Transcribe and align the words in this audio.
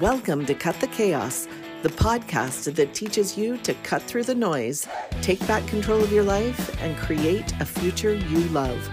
Welcome 0.00 0.44
to 0.46 0.54
Cut 0.54 0.80
the 0.80 0.88
Chaos, 0.88 1.46
the 1.82 1.88
podcast 1.88 2.74
that 2.74 2.94
teaches 2.94 3.38
you 3.38 3.58
to 3.58 3.74
cut 3.84 4.02
through 4.02 4.24
the 4.24 4.34
noise, 4.34 4.88
take 5.22 5.46
back 5.46 5.64
control 5.68 6.02
of 6.02 6.10
your 6.10 6.24
life, 6.24 6.82
and 6.82 6.96
create 6.96 7.52
a 7.60 7.64
future 7.64 8.14
you 8.14 8.40
love. 8.48 8.88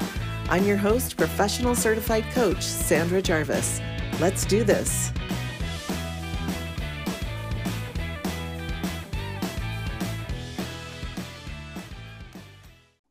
I'm 0.50 0.64
your 0.66 0.78
host, 0.78 1.18
professional 1.18 1.74
certified 1.74 2.26
coach, 2.34 2.62
Sandra 2.62 3.20
Jarvis. 3.20 3.82
Let's 4.20 4.46
do 4.46 4.64
this. 4.64 5.12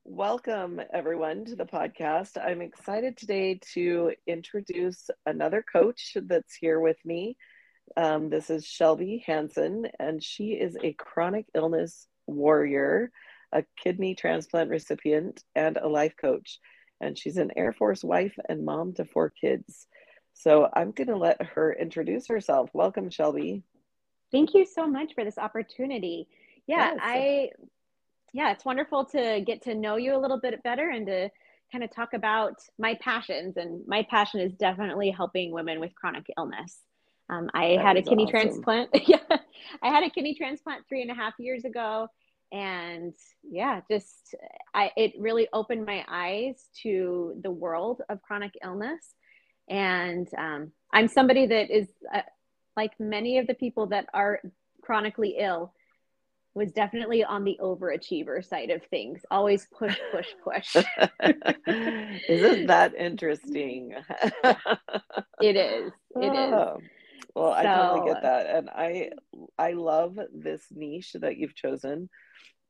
Welcome, 0.05 0.81
everyone, 0.93 1.45
to 1.47 1.57
the 1.57 1.65
podcast. 1.65 2.41
I'm 2.41 2.61
excited 2.61 3.17
today 3.17 3.59
to 3.73 4.13
introduce 4.29 5.11
another 5.27 5.65
coach 5.73 6.17
that's 6.23 6.55
here 6.55 6.79
with 6.79 7.03
me. 7.05 7.37
Um, 7.97 8.31
this 8.31 8.51
is 8.51 8.67
Shelby 8.67 9.25
Hansen, 9.27 9.87
and 9.99 10.23
she 10.23 10.53
is 10.53 10.77
a 10.83 10.93
chronic 10.93 11.47
illness 11.55 12.07
warrior, 12.27 13.11
a 13.53 13.65
kidney 13.77 14.15
transplant 14.15 14.71
recipient, 14.71 15.43
and 15.55 15.77
a 15.77 15.89
life 15.89 16.15
coach. 16.21 16.61
And 17.01 17.19
she's 17.19 17.37
an 17.37 17.51
Air 17.57 17.73
Force 17.73 18.05
wife 18.05 18.37
and 18.49 18.65
mom 18.65 18.93
to 18.95 19.05
four 19.05 19.31
kids. 19.31 19.87
So 20.35 20.69
I'm 20.73 20.93
going 20.93 21.09
to 21.09 21.17
let 21.17 21.43
her 21.43 21.73
introduce 21.73 22.29
herself. 22.29 22.71
Welcome, 22.73 23.11
Shelby. 23.11 23.65
Thank 24.31 24.55
you 24.55 24.65
so 24.65 24.87
much 24.87 25.15
for 25.15 25.25
this 25.25 25.39
opportunity. 25.39 26.29
Yeah, 26.67 26.93
yes. 26.93 27.01
I, 27.03 27.51
yeah, 28.33 28.53
it's 28.53 28.65
wonderful 28.65 29.07
to 29.07 29.43
get 29.45 29.63
to 29.63 29.75
know 29.75 29.97
you 29.97 30.15
a 30.15 30.21
little 30.21 30.39
bit 30.41 30.63
better 30.63 30.91
and 30.91 31.07
to 31.07 31.31
kind 31.73 31.83
of 31.83 31.91
talk 31.91 32.13
about 32.15 32.55
my 32.79 32.97
passions. 33.01 33.57
And 33.57 33.83
my 33.89 34.07
passion 34.09 34.41
is 34.41 34.53
definitely 34.55 35.11
helping 35.11 35.51
women 35.51 35.81
with 35.81 35.95
chronic 35.97 36.27
illness. 36.39 36.79
Um, 37.31 37.49
I 37.55 37.77
that 37.77 37.87
had 37.87 37.97
a 37.97 38.03
kidney 38.03 38.25
awesome. 38.25 38.41
transplant. 38.41 38.91
yeah, 39.09 39.39
I 39.83 39.89
had 39.89 40.03
a 40.03 40.11
kidney 40.11 40.35
transplant 40.35 40.87
three 40.89 41.03
and 41.03 41.11
a 41.11 41.15
half 41.15 41.35
years 41.39 41.65
ago, 41.65 42.09
and 42.53 43.15
yeah, 43.49 43.81
just 43.91 44.35
I 44.75 44.91
it 44.97 45.13
really 45.19 45.49
opened 45.53 45.87
my 45.87 46.05
eyes 46.09 46.69
to 46.83 47.39
the 47.43 47.51
world 47.51 48.03
of 48.09 48.21
chronic 48.23 48.53
illness. 48.65 49.15
And 49.69 50.27
um, 50.37 50.73
I'm 50.93 51.07
somebody 51.07 51.47
that 51.47 51.71
is 51.71 51.87
uh, 52.13 52.23
like 52.77 52.99
many 52.99 53.39
of 53.39 53.47
the 53.47 53.55
people 53.55 53.87
that 53.87 54.07
are 54.13 54.41
chronically 54.83 55.37
ill 55.39 55.73
was 56.55 56.73
definitely 56.73 57.23
on 57.23 57.45
the 57.45 57.57
overachiever 57.63 58.45
side 58.45 58.71
of 58.71 58.83
things. 58.87 59.23
Always 59.31 59.69
push, 59.79 59.97
push, 60.11 60.27
push. 60.43 60.85
Isn't 62.29 62.67
that 62.67 62.93
interesting? 62.99 63.95
it 65.41 65.57
is. 65.57 65.93
It 66.17 66.33
oh. 66.35 66.79
is. 66.81 66.89
Well, 67.35 67.53
so, 67.53 67.59
I 67.59 67.63
totally 67.63 68.13
get 68.13 68.23
that, 68.23 68.47
and 68.57 68.71
I 68.71 69.11
I 69.59 69.73
love 69.73 70.19
this 70.35 70.63
niche 70.71 71.15
that 71.21 71.37
you've 71.37 71.55
chosen. 71.55 72.09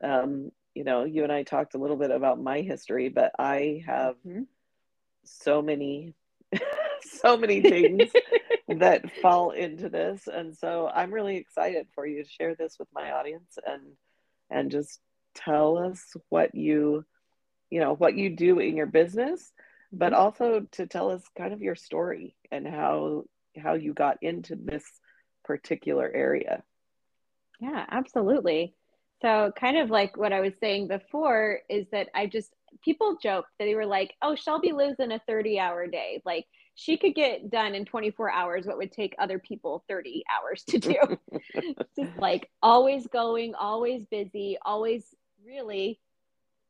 Um, 0.03 0.51
you 0.75 0.85
know, 0.85 1.05
you 1.05 1.25
and 1.25 1.33
I 1.33 1.43
talked 1.43 1.75
a 1.75 1.79
little 1.79 1.97
bit 1.97 2.11
about 2.11 2.41
my 2.41 2.61
history, 2.61 3.09
but 3.09 3.33
I 3.39 3.83
have 3.87 4.15
mm-hmm. 4.27 4.43
so 5.25 5.63
many, 5.63 6.15
so 7.03 7.37
many 7.37 7.61
things 7.61 8.11
that 8.69 9.11
fall 9.21 9.51
into 9.51 9.89
this, 9.89 10.27
and 10.27 10.57
so 10.57 10.91
I'm 10.93 11.13
really 11.13 11.37
excited 11.37 11.87
for 11.95 12.07
you 12.07 12.23
to 12.23 12.29
share 12.29 12.55
this 12.55 12.77
with 12.79 12.89
my 12.93 13.13
audience 13.13 13.59
and 13.67 13.83
and 14.51 14.71
just 14.71 15.01
tell 15.35 15.79
us 15.79 16.03
what 16.29 16.55
you, 16.55 17.05
you 17.71 17.81
know, 17.81 17.95
what 17.95 18.17
you 18.17 18.31
do 18.31 18.59
in 18.59 18.77
your 18.77 18.87
business, 18.87 19.53
but 19.93 20.13
mm-hmm. 20.13 20.21
also 20.21 20.67
to 20.73 20.87
tell 20.87 21.11
us 21.11 21.23
kind 21.37 21.53
of 21.53 21.63
your 21.63 21.77
story 21.77 22.37
and 22.51 22.67
how 22.67 23.25
how 23.57 23.75
you 23.75 23.93
got 23.93 24.19
into 24.23 24.57
this 24.57 24.85
particular 25.45 26.11
area. 26.13 26.63
Yeah, 27.61 27.85
absolutely. 27.91 28.75
So, 29.23 29.53
kind 29.59 29.77
of 29.77 29.91
like 29.91 30.17
what 30.17 30.33
I 30.33 30.41
was 30.41 30.55
saying 30.61 30.89
before 30.89 31.61
is 31.69 31.87
that 31.93 32.09
I 32.15 32.27
just, 32.27 32.55
people 32.83 33.19
joke 33.23 33.45
that 33.59 33.67
they 33.67 33.75
were 33.75 33.87
like, 33.87 34.15
oh, 34.23 34.35
Shelby 34.35 34.73
lives 34.73 34.97
in 34.99 35.13
a 35.13 35.21
30 35.29 35.59
hour 35.59 35.87
day. 35.87 36.23
Like, 36.25 36.47
she 36.75 36.97
could 36.97 37.15
get 37.15 37.51
done 37.51 37.75
in 37.75 37.85
24 37.85 38.31
hours 38.31 38.65
what 38.65 38.79
would 38.79 38.93
take 38.93 39.15
other 39.19 39.39
people 39.39 39.85
30 39.89 40.25
hours 40.33 40.65
to 40.65 40.79
do. 40.79 40.97
just 41.99 42.17
like 42.19 42.49
always 42.63 43.07
going, 43.09 43.55
always 43.55 44.07
busy, 44.07 44.57
always 44.65 45.05
really 45.45 46.01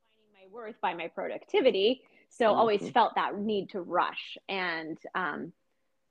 finding 0.03 0.33
my 0.35 0.53
worth 0.53 0.81
by 0.83 0.95
my 0.95 1.07
productivity. 1.07 2.03
So, 2.31 2.47
mm-hmm. 2.47 2.59
always 2.59 2.91
felt 2.91 3.15
that 3.15 3.39
need 3.39 3.71
to 3.71 3.81
rush. 3.81 4.37
And, 4.49 4.99
um, 5.15 5.53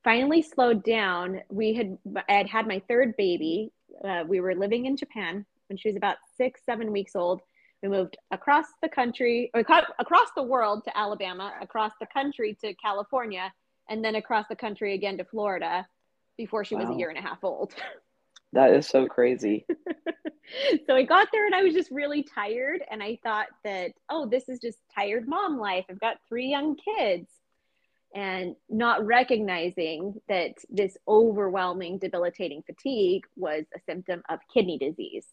finally 0.04 0.42
slowed 0.42 0.84
down. 0.84 1.42
We 1.50 1.74
had 1.74 1.98
I 2.28 2.34
had 2.34 2.48
had 2.48 2.68
my 2.68 2.82
third 2.88 3.16
baby. 3.18 3.72
Uh, 4.04 4.24
we 4.28 4.40
were 4.40 4.56
living 4.56 4.86
in 4.86 4.96
Japan 4.96 5.46
when 5.68 5.78
she 5.78 5.90
was 5.90 5.96
about 5.96 6.18
six, 6.38 6.62
seven 6.66 6.92
weeks 6.92 7.16
old. 7.16 7.42
We 7.82 7.90
moved 7.90 8.18
across 8.32 8.66
the 8.82 8.90
country, 8.90 9.52
across 9.54 10.28
the 10.36 10.44
world 10.44 10.84
to 10.84 10.98
Alabama, 10.98 11.54
across 11.62 11.94
the 12.00 12.08
country 12.08 12.58
to 12.62 12.74
California, 12.74 13.54
and 13.90 14.04
then 14.04 14.16
across 14.16 14.48
the 14.50 14.56
country 14.56 14.94
again 14.96 15.18
to 15.18 15.24
Florida 15.24 15.88
before 16.38 16.66
she 16.66 16.76
wow. 16.76 16.82
was 16.82 16.90
a 16.90 17.00
year 17.00 17.10
and 17.10 17.18
a 17.18 17.22
half 17.22 17.44
old. 17.44 17.74
That 18.52 18.74
is 18.74 18.88
so 18.88 19.06
crazy. 19.06 19.64
so 20.88 20.96
I 20.96 21.04
got 21.04 21.28
there 21.32 21.46
and 21.46 21.54
I 21.54 21.62
was 21.62 21.74
just 21.76 21.92
really 21.92 22.24
tired. 22.24 22.84
And 22.90 23.04
I 23.04 23.20
thought 23.22 23.46
that, 23.64 23.92
oh, 24.10 24.26
this 24.26 24.50
is 24.50 24.60
just 24.60 24.80
tired 24.94 25.28
mom 25.28 25.60
life. 25.60 25.86
I've 25.88 26.00
got 26.00 26.18
three 26.28 26.48
young 26.48 26.76
kids 26.76 27.30
and 28.16 28.56
not 28.70 29.06
recognizing 29.06 30.20
that 30.28 30.56
this 30.70 30.98
overwhelming 31.08 32.00
debilitating 32.00 32.64
fatigue 32.64 33.24
was 33.36 33.66
a 33.76 33.80
symptom 33.88 34.24
of 34.30 34.40
kidney 34.52 34.78
disease. 34.78 35.26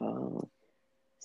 Oh. 0.00 0.48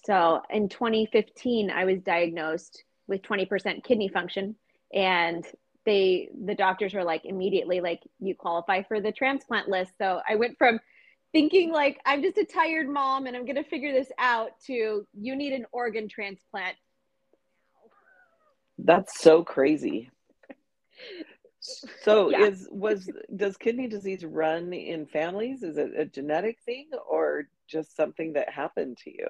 So 0.06 0.41
in 0.50 0.68
2015, 0.68 1.72
I 1.72 1.85
was 1.85 2.02
diagnosed 2.02 2.84
with 3.07 3.22
20% 3.22 3.84
kidney 3.84 4.09
function, 4.09 4.56
and 4.94 5.46
they 5.85 6.29
the 6.46 6.56
doctors 6.56 6.94
were 6.94 7.03
like 7.03 7.25
immediately 7.25 7.81
like 7.81 8.02
you 8.19 8.35
qualify 8.35 8.84
for 8.84 9.00
the 9.00 9.12
transplant 9.12 9.68
list. 9.68 9.91
So 9.97 10.22
I 10.28 10.35
went 10.35 10.58
from 10.58 10.79
thinking 11.31 11.72
like 11.72 12.00
I'm 12.06 12.22
just 12.22 12.38
a 12.38 12.46
tired 12.46 12.88
mom 12.88 13.25
and 13.25 13.35
I'm 13.35 13.46
gonna 13.46 13.63
figure 13.63 13.91
this 13.91 14.12
out 14.19 14.52
to 14.68 15.08
you 15.13 15.35
need 15.35 15.53
an 15.53 15.66
organ 15.72 16.08
transplant. 16.08 16.75
That's 18.78 19.19
so 19.19 19.44
crazy 19.44 20.12
so 21.60 22.30
yeah. 22.32 22.46
is 22.46 22.68
was 22.72 23.10
does 23.36 23.58
kidney 23.58 23.88
disease 23.88 24.24
run 24.26 24.74
in 24.74 25.06
families? 25.06 25.64
Is 25.64 25.78
it 25.78 25.92
a 25.98 26.06
genetic 26.06 26.60
thing 26.66 26.90
or 27.10 27.48
just 27.68 27.96
something 27.96 28.34
that 28.34 28.50
happened 28.50 28.98
to 29.04 29.12
you? 29.12 29.28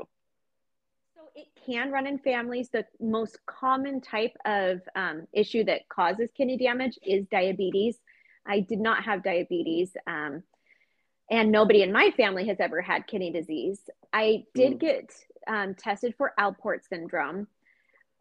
So 1.16 1.22
it 1.36 1.48
can 1.66 1.92
run 1.92 2.08
in 2.08 2.20
families. 2.20 2.70
The 2.70 2.86
most 3.00 3.40
common 3.46 4.02
type 4.02 4.36
of 4.46 4.82
um, 4.96 5.28
issue 5.34 5.64
that 5.66 5.88
causes 5.90 6.30
kidney 6.36 6.58
damage 6.58 6.98
is 7.06 7.26
diabetes. 7.28 7.98
I 8.46 8.62
did 8.62 8.80
not 8.80 9.03
have 9.03 9.24
diabetes 9.24 9.96
um, 10.08 10.42
and 11.32 11.52
nobody 11.52 11.82
in 11.82 11.92
my 11.92 12.12
family 12.18 12.46
has 12.48 12.59
ever 12.59 12.82
had 12.82 13.08
kidney 13.08 13.32
disease. 13.32 13.80
I 14.12 14.44
did 14.53 14.74
mm. 14.74 14.80
get 14.80 15.14
um, 15.48 15.74
tested 15.76 16.14
for 16.18 16.34
alport 16.38 16.88
syndrome 16.88 17.48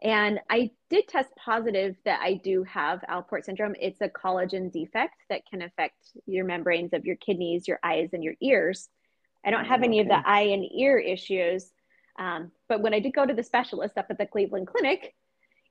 and 0.02 0.40
I 0.48 0.70
did 0.88 1.08
test 1.08 1.30
positive 1.36 1.96
that 2.04 2.20
I 2.22 2.34
do 2.34 2.62
have 2.64 3.04
Alport 3.08 3.44
syndrome. 3.44 3.74
It's 3.80 4.00
a 4.00 4.08
collagen 4.08 4.72
defect 4.72 5.16
that 5.28 5.42
can 5.46 5.62
affect 5.62 5.96
your 6.26 6.44
membranes 6.44 6.92
of 6.92 7.04
your 7.04 7.16
kidneys, 7.16 7.68
your 7.68 7.78
eyes, 7.82 8.10
and 8.12 8.24
your 8.24 8.34
ears. 8.40 8.88
I 9.44 9.50
don't 9.50 9.66
have 9.66 9.82
any 9.82 10.00
okay. 10.00 10.08
of 10.08 10.08
the 10.08 10.28
eye 10.28 10.48
and 10.52 10.64
ear 10.74 10.98
issues. 10.98 11.70
Um, 12.18 12.50
but 12.68 12.82
when 12.82 12.94
I 12.94 13.00
did 13.00 13.14
go 13.14 13.26
to 13.26 13.34
the 13.34 13.42
specialist 13.42 13.96
up 13.96 14.06
at 14.10 14.18
the 14.18 14.26
Cleveland 14.26 14.66
Clinic, 14.66 15.14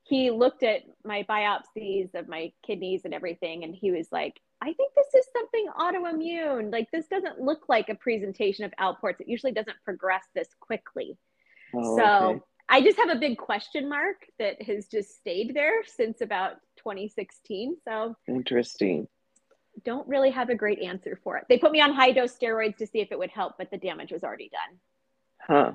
he 0.04 0.32
looked 0.32 0.64
at 0.64 0.82
my 1.06 1.24
biopsies 1.30 2.16
of 2.16 2.28
my 2.28 2.52
kidneys 2.66 3.06
and 3.06 3.14
everything, 3.14 3.64
and 3.64 3.75
he 3.75 3.92
was 3.92 4.08
like, 4.12 4.40
I 4.62 4.74
think 4.74 4.94
this 4.96 5.14
is 5.14 5.28
something 5.36 5.68
autoimmune. 5.80 6.72
Like, 6.72 6.90
this 6.92 7.08
doesn't 7.08 7.40
look 7.40 7.70
like 7.70 7.90
a 7.90 7.96
presentation 7.96 8.66
of 8.66 8.74
Alports. 8.80 9.22
It 9.22 9.28
usually 9.28 9.54
doesn't 9.54 9.78
progress 9.86 10.24
this 10.34 10.50
quickly. 10.60 11.18
Oh, 11.75 11.98
so, 11.98 12.06
okay. 12.06 12.40
I 12.69 12.81
just 12.81 12.98
have 12.98 13.10
a 13.10 13.16
big 13.16 13.38
question 13.38 13.89
mark 13.89 14.18
that 14.38 14.62
has 14.62 14.88
just 14.88 15.18
stayed 15.18 15.56
there 15.56 15.83
since 15.86 16.21
about 16.21 16.57
2016. 16.77 17.77
So 17.83 18.16
interesting. 18.27 19.07
Don't 19.83 20.07
really 20.07 20.30
have 20.30 20.50
a 20.50 20.56
great 20.56 20.80
answer 20.80 21.19
for 21.24 21.38
it. 21.38 21.45
They 21.50 21.57
put 21.57 21.71
me 21.71 21.81
on 21.81 21.94
high 21.94 22.12
dose 22.12 22.38
steroids 22.38 22.77
to 22.77 22.88
see 22.88 23.00
if 23.00 23.12
it 23.12 23.18
would 23.18 23.31
help, 23.31 23.54
but 23.57 23.71
the 23.71 23.77
damage 23.77 24.12
was 24.12 24.24
already 24.24 24.50
done. 24.50 24.77
Huh. 25.42 25.71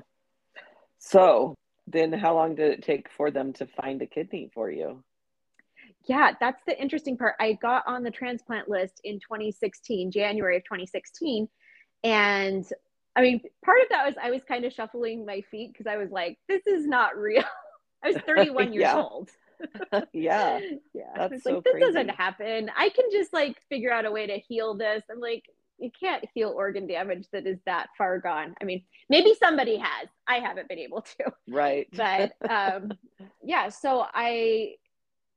So 0.99 1.55
then 1.87 2.13
how 2.13 2.33
long 2.33 2.55
did 2.55 2.71
it 2.71 2.83
take 2.83 3.09
for 3.09 3.29
them 3.29 3.51
to 3.53 3.65
find 3.65 4.01
a 4.01 4.05
kidney 4.05 4.49
for 4.53 4.71
you? 4.71 5.03
Yeah, 6.05 6.31
that's 6.39 6.61
the 6.65 6.79
interesting 6.79 7.17
part. 7.17 7.35
I 7.39 7.53
got 7.53 7.83
on 7.87 8.03
the 8.03 8.11
transplant 8.11 8.69
list 8.69 9.01
in 9.03 9.19
2016, 9.19 10.11
January 10.11 10.57
of 10.57 10.63
2016. 10.63 11.47
And 12.03 12.65
I 13.15 13.21
mean, 13.21 13.41
part 13.63 13.81
of 13.81 13.89
that 13.89 14.05
was 14.05 14.15
I 14.21 14.31
was 14.31 14.43
kind 14.43 14.65
of 14.65 14.73
shuffling 14.73 15.25
my 15.25 15.41
feet 15.49 15.71
because 15.71 15.87
I 15.87 15.97
was 15.97 16.11
like, 16.11 16.37
this 16.47 16.65
is 16.67 16.85
not 16.85 17.17
real. 17.17 17.43
I 18.03 18.09
was 18.09 18.17
31 18.25 18.73
years 18.73 18.93
old. 18.93 19.29
yeah. 20.13 20.59
Yeah. 20.93 21.03
That's 21.15 21.43
so 21.43 21.55
like, 21.55 21.63
this 21.63 21.71
crazy. 21.71 21.85
doesn't 21.85 22.09
happen. 22.09 22.69
I 22.77 22.89
can 22.89 23.05
just 23.11 23.31
like 23.33 23.57
figure 23.69 23.91
out 23.91 24.05
a 24.05 24.11
way 24.11 24.27
to 24.27 24.37
heal 24.37 24.75
this. 24.75 25.03
I'm 25.09 25.19
like, 25.19 25.45
you 25.77 25.91
can't 25.97 26.25
heal 26.33 26.49
organ 26.49 26.87
damage 26.87 27.27
that 27.31 27.45
is 27.45 27.57
that 27.65 27.87
far 27.97 28.19
gone. 28.19 28.55
I 28.61 28.65
mean, 28.65 28.83
maybe 29.09 29.33
somebody 29.37 29.77
has. 29.77 30.07
I 30.27 30.35
haven't 30.35 30.69
been 30.69 30.79
able 30.79 31.01
to. 31.01 31.33
Right. 31.49 31.87
But 31.93 32.33
um, 32.49 32.91
yeah, 33.43 33.69
so 33.69 34.05
I 34.13 34.75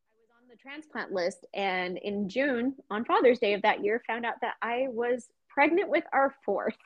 I 0.07 0.17
was 0.17 0.29
on 0.41 0.49
the 0.49 0.57
transplant 0.57 1.13
list, 1.13 1.47
and 1.55 1.99
in 1.99 2.29
June, 2.29 2.75
on 2.91 3.05
Father's 3.05 3.39
Day 3.39 3.55
of 3.55 3.63
that 3.63 3.85
year, 3.85 4.03
found 4.07 4.25
out 4.25 4.35
that 4.43 4.55
I 4.63 4.87
was 4.91 5.27
pregnant 5.49 5.91
with 5.91 6.05
our 6.13 6.35
fourth. 6.45 6.77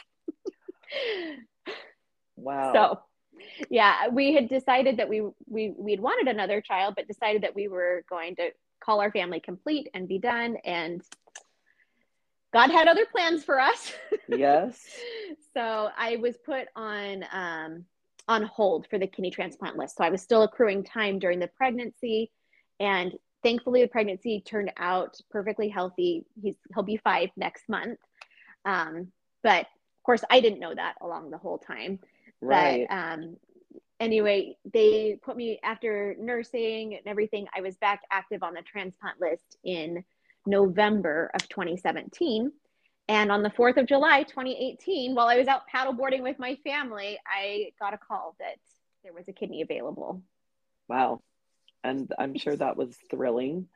Wow. 2.37 2.73
So 2.73 2.99
yeah, 3.71 4.09
we 4.09 4.35
had 4.35 4.49
decided 4.49 4.97
that 4.99 5.09
we 5.09 5.23
we 5.47 5.75
we'd 5.77 6.01
wanted 6.01 6.29
another 6.29 6.61
child, 6.61 6.95
but 6.97 7.09
decided 7.09 7.43
that 7.43 7.55
we 7.55 7.69
were 7.69 8.05
going 8.09 8.37
to 8.37 8.51
call 8.85 9.01
our 9.01 9.11
family 9.11 9.41
complete 9.41 9.89
and 9.95 10.09
be 10.09 10.19
done. 10.19 10.57
And 10.65 11.03
God 12.53 12.71
had 12.71 12.89
other 12.89 13.07
plans 13.07 13.45
for 13.45 13.61
us. 13.61 13.93
Yes. 14.29 14.85
so 15.55 15.89
I 15.97 16.17
was 16.17 16.37
put 16.45 16.69
on 16.77 17.25
um, 17.33 17.85
on 18.29 18.43
hold 18.45 18.87
for 18.89 18.99
the 18.99 19.07
kidney 19.07 19.31
transplant 19.31 19.77
list. 19.77 19.97
So 19.97 20.05
I 20.05 20.11
was 20.11 20.23
still 20.23 20.43
accruing 20.43 20.85
time 20.85 21.19
during 21.19 21.39
the 21.39 21.49
pregnancy, 21.49 22.31
and 22.81 23.13
thankfully 23.43 23.83
the 23.83 23.89
pregnancy 23.89 24.43
turned 24.45 24.73
out 24.77 25.17
perfectly 25.31 25.69
healthy. 25.69 26.25
He's 26.41 26.57
he'll 26.75 26.85
be 26.85 26.99
five 26.99 27.31
next 27.37 27.69
month. 27.69 27.99
Um, 28.65 29.09
but 29.43 29.67
of 30.03 30.05
course, 30.05 30.25
I 30.29 30.41
didn't 30.41 30.59
know 30.59 30.75
that 30.75 30.97
along 31.01 31.31
the 31.31 31.39
whole 31.39 31.59
time. 31.59 32.01
Right. 32.41 32.89
But 32.91 32.97
um, 32.97 33.37
anyway, 34.01 34.57
they 34.75 35.17
put 35.23 35.37
me 35.37 35.61
after 35.63 36.17
nursing 36.19 36.97
and 36.97 37.07
everything. 37.07 37.47
I 37.57 37.61
was 37.61 37.77
back 37.77 38.03
active 38.11 38.43
on 38.43 38.55
the 38.55 38.63
transplant 38.63 39.21
list 39.21 39.59
in 39.63 40.03
November 40.45 41.31
of 41.35 41.49
2017. 41.49 42.51
And 43.07 43.31
on 43.31 43.45
the 43.45 43.51
4th 43.51 43.77
of 43.77 43.87
July, 43.87 44.25
2018, 44.25 45.15
while 45.15 45.29
I 45.29 45.39
was 45.39 45.47
out 45.47 45.63
paddleboarding 45.73 46.25
with 46.25 46.41
my 46.41 46.59
family, 46.65 47.17
I 47.25 47.71
got 47.79 47.95
a 47.95 47.99
call 47.99 48.35
that 48.41 48.57
there 49.05 49.13
was 49.13 49.29
a 49.29 49.33
kidney 49.33 49.63
available. 49.63 50.21
Wow. 50.89 51.23
And 51.85 52.13
I'm 52.19 52.37
sure 52.37 52.57
that 52.57 52.77
was 52.77 52.97
thrilling. 53.09 53.69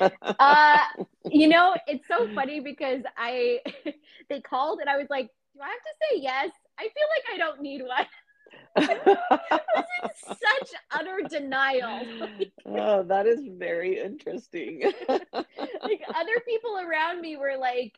uh, 0.00 0.78
you 1.30 1.48
know, 1.48 1.74
it's 1.86 2.08
so 2.08 2.26
funny 2.34 2.60
because 2.60 3.02
I, 3.18 3.60
they 4.30 4.40
called 4.40 4.80
and 4.80 4.88
I 4.88 4.96
was 4.96 5.08
like, 5.10 5.28
do 5.54 5.60
I 5.60 5.68
have 5.68 5.82
to 5.82 5.94
say 6.00 6.20
yes? 6.22 6.50
I 6.78 6.82
feel 6.82 7.08
like 7.16 7.34
I 7.34 7.38
don't 7.38 7.60
need 7.60 7.82
one. 7.82 8.06
I 8.76 9.00
was 9.74 9.84
in 10.02 10.36
such 10.36 10.80
utter 10.90 11.20
denial. 11.28 12.06
oh, 12.66 13.02
that 13.04 13.26
is 13.26 13.40
very 13.58 14.00
interesting. 14.00 14.82
like 15.08 16.02
other 16.14 16.40
people 16.46 16.78
around 16.78 17.20
me 17.20 17.36
were 17.36 17.56
like, 17.58 17.92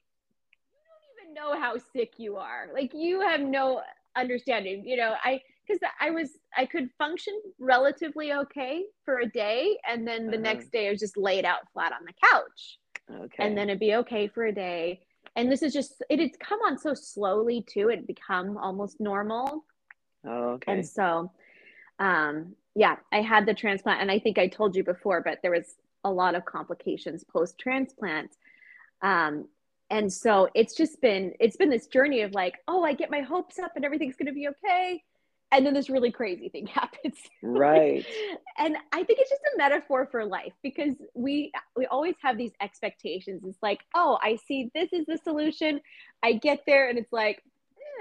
you 0.62 0.81
don't 0.87 1.23
even 1.23 1.35
know 1.35 1.61
how 1.61 1.77
sick 1.93 2.15
you 2.19 2.37
are. 2.37 2.69
Like 2.73 2.93
you 2.93 3.21
have 3.21 3.41
no 3.41 3.83
understanding. 4.17 4.85
You 4.87 4.97
know, 4.97 5.15
I 5.23 5.41
because 5.67 5.81
I 6.01 6.11
was 6.11 6.31
I 6.56 6.67
could 6.67 6.91
function 6.99 7.35
relatively 7.59 8.33
okay 8.33 8.85
for 9.05 9.21
a 9.21 9.27
day, 9.27 9.79
and 9.89 10.06
then 10.06 10.27
the 10.27 10.35
uh-huh. 10.35 10.43
next 10.43 10.73
day 10.73 10.89
I 10.89 10.91
was 10.91 11.01
just 11.01 11.17
laid 11.17 11.45
out 11.45 11.61
flat 11.73 11.93
on 11.93 12.05
the 12.05 12.12
couch. 12.33 12.79
Okay. 13.11 13.47
And 13.47 13.56
then 13.56 13.69
it'd 13.69 13.81
be 13.81 13.95
okay 13.97 14.29
for 14.29 14.45
a 14.45 14.53
day. 14.53 15.01
And 15.37 15.51
this 15.51 15.63
is 15.63 15.73
just 15.73 16.03
it 16.09 16.21
had 16.21 16.39
come 16.39 16.61
on 16.61 16.79
so 16.79 16.95
slowly 16.95 17.63
too. 17.63 17.89
It 17.89 18.07
become 18.07 18.57
almost 18.57 19.01
normal. 19.01 19.65
Oh, 20.27 20.51
okay. 20.51 20.73
And 20.73 20.87
so, 20.87 21.31
um, 21.99 22.55
yeah, 22.75 22.97
I 23.13 23.21
had 23.21 23.47
the 23.47 23.55
transplant, 23.55 24.01
and 24.01 24.11
I 24.11 24.19
think 24.19 24.39
I 24.39 24.49
told 24.49 24.75
you 24.77 24.85
before, 24.85 25.21
but 25.21 25.41
there 25.43 25.51
was 25.51 25.75
a 26.05 26.11
lot 26.11 26.35
of 26.35 26.45
complications 26.45 27.25
post 27.25 27.59
transplant. 27.59 28.37
Um, 29.03 29.49
and 29.91 30.13
so 30.13 30.49
it's 30.55 30.75
just 30.75 31.01
been 31.01 31.35
it's 31.41 31.57
been 31.57 31.71
this 31.71 31.87
journey 31.87 32.23
of 32.23 32.33
like, 32.33 32.55
oh, 32.69 32.85
I 32.85 32.95
get 32.95 33.11
my 33.11 33.21
hopes 33.21 33.59
up, 33.59 33.73
and 33.77 33.85
everything's 33.85 34.17
going 34.17 34.27
to 34.27 34.33
be 34.33 34.49
okay. 34.49 35.03
And 35.52 35.64
then 35.64 35.75
this 35.75 35.88
really 35.88 36.11
crazy 36.11 36.49
thing 36.49 36.67
happens. 36.69 37.17
Right. 37.43 38.05
and 38.58 38.76
I 38.93 39.05
think 39.05 39.19
it's 39.20 39.31
just 39.31 39.43
a 39.55 39.58
metaphor 39.58 40.08
for 40.11 40.25
life 40.25 40.52
because 40.62 40.94
we 41.14 41.52
we 41.76 41.87
always 41.87 42.14
have 42.23 42.37
these 42.37 42.52
expectations. 42.61 43.43
It's 43.44 43.62
like, 43.62 43.81
oh, 43.94 44.19
I 44.20 44.38
see 44.49 44.70
this 44.75 44.93
is 44.93 45.06
the 45.06 45.19
solution. 45.19 45.81
I 46.23 46.32
get 46.32 46.61
there 46.67 46.88
and 46.88 46.99
it's 46.99 47.12
like, 47.12 47.43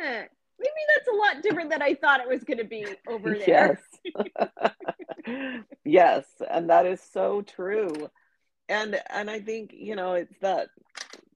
eh, 0.02 0.24
maybe 0.60 0.82
that's 0.96 1.08
a 1.08 1.18
lot 1.18 1.44
different 1.44 1.70
than 1.70 1.82
I 1.82 1.96
thought 1.96 2.22
it 2.22 2.30
was 2.30 2.44
going 2.44 2.60
to 2.60 2.64
be 2.64 2.86
over 3.08 3.36
there. 3.46 3.80
Yes. 5.26 5.40
yes, 5.84 6.26
and 6.50 6.70
that 6.70 6.86
is 6.86 7.02
so 7.02 7.42
true. 7.42 8.10
And 8.70 9.00
and 9.10 9.30
I 9.30 9.42
think, 9.42 9.72
you 9.74 9.96
know, 9.96 10.14
it's 10.14 10.38
that 10.42 10.70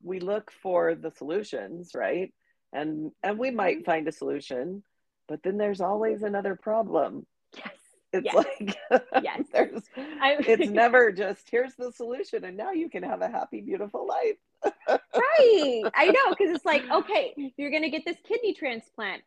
we 0.02 0.20
look 0.20 0.52
for 0.64 0.96
the 0.96 1.12
solutions, 1.12 1.92
right? 1.94 2.34
And 2.74 3.12
and 3.24 3.38
we 3.38 3.52
might 3.52 3.78
mm-hmm. 3.78 3.86
find 3.86 4.08
a 4.08 4.12
solution, 4.12 4.84
but 5.28 5.44
then 5.44 5.58
there's 5.58 5.82
always 5.82 6.24
another 6.24 6.56
problem. 6.56 7.26
Yes. 7.56 7.74
It's 8.14 8.26
yes. 8.26 8.36
like 8.36 8.78
yes. 9.24 9.44
there's 9.52 9.84
I, 9.98 10.38
it's 10.40 10.72
never 10.72 11.12
just 11.12 11.50
here's 11.52 11.76
the 11.76 11.92
solution 11.92 12.46
and 12.46 12.56
now 12.56 12.72
you 12.72 12.90
can 12.90 13.04
have 13.04 13.22
a 13.22 13.28
happy 13.28 13.60
beautiful 13.60 14.08
life 14.08 14.38
right. 14.90 15.84
I 15.96 16.06
know 16.08 16.30
because 16.30 16.56
it's 16.56 16.66
like, 16.66 16.84
okay, 16.90 17.34
you're 17.58 17.70
going 17.70 17.84
to 17.84 17.90
get 17.90 18.06
this 18.06 18.18
kidney 18.28 18.54
transplant. 18.54 19.22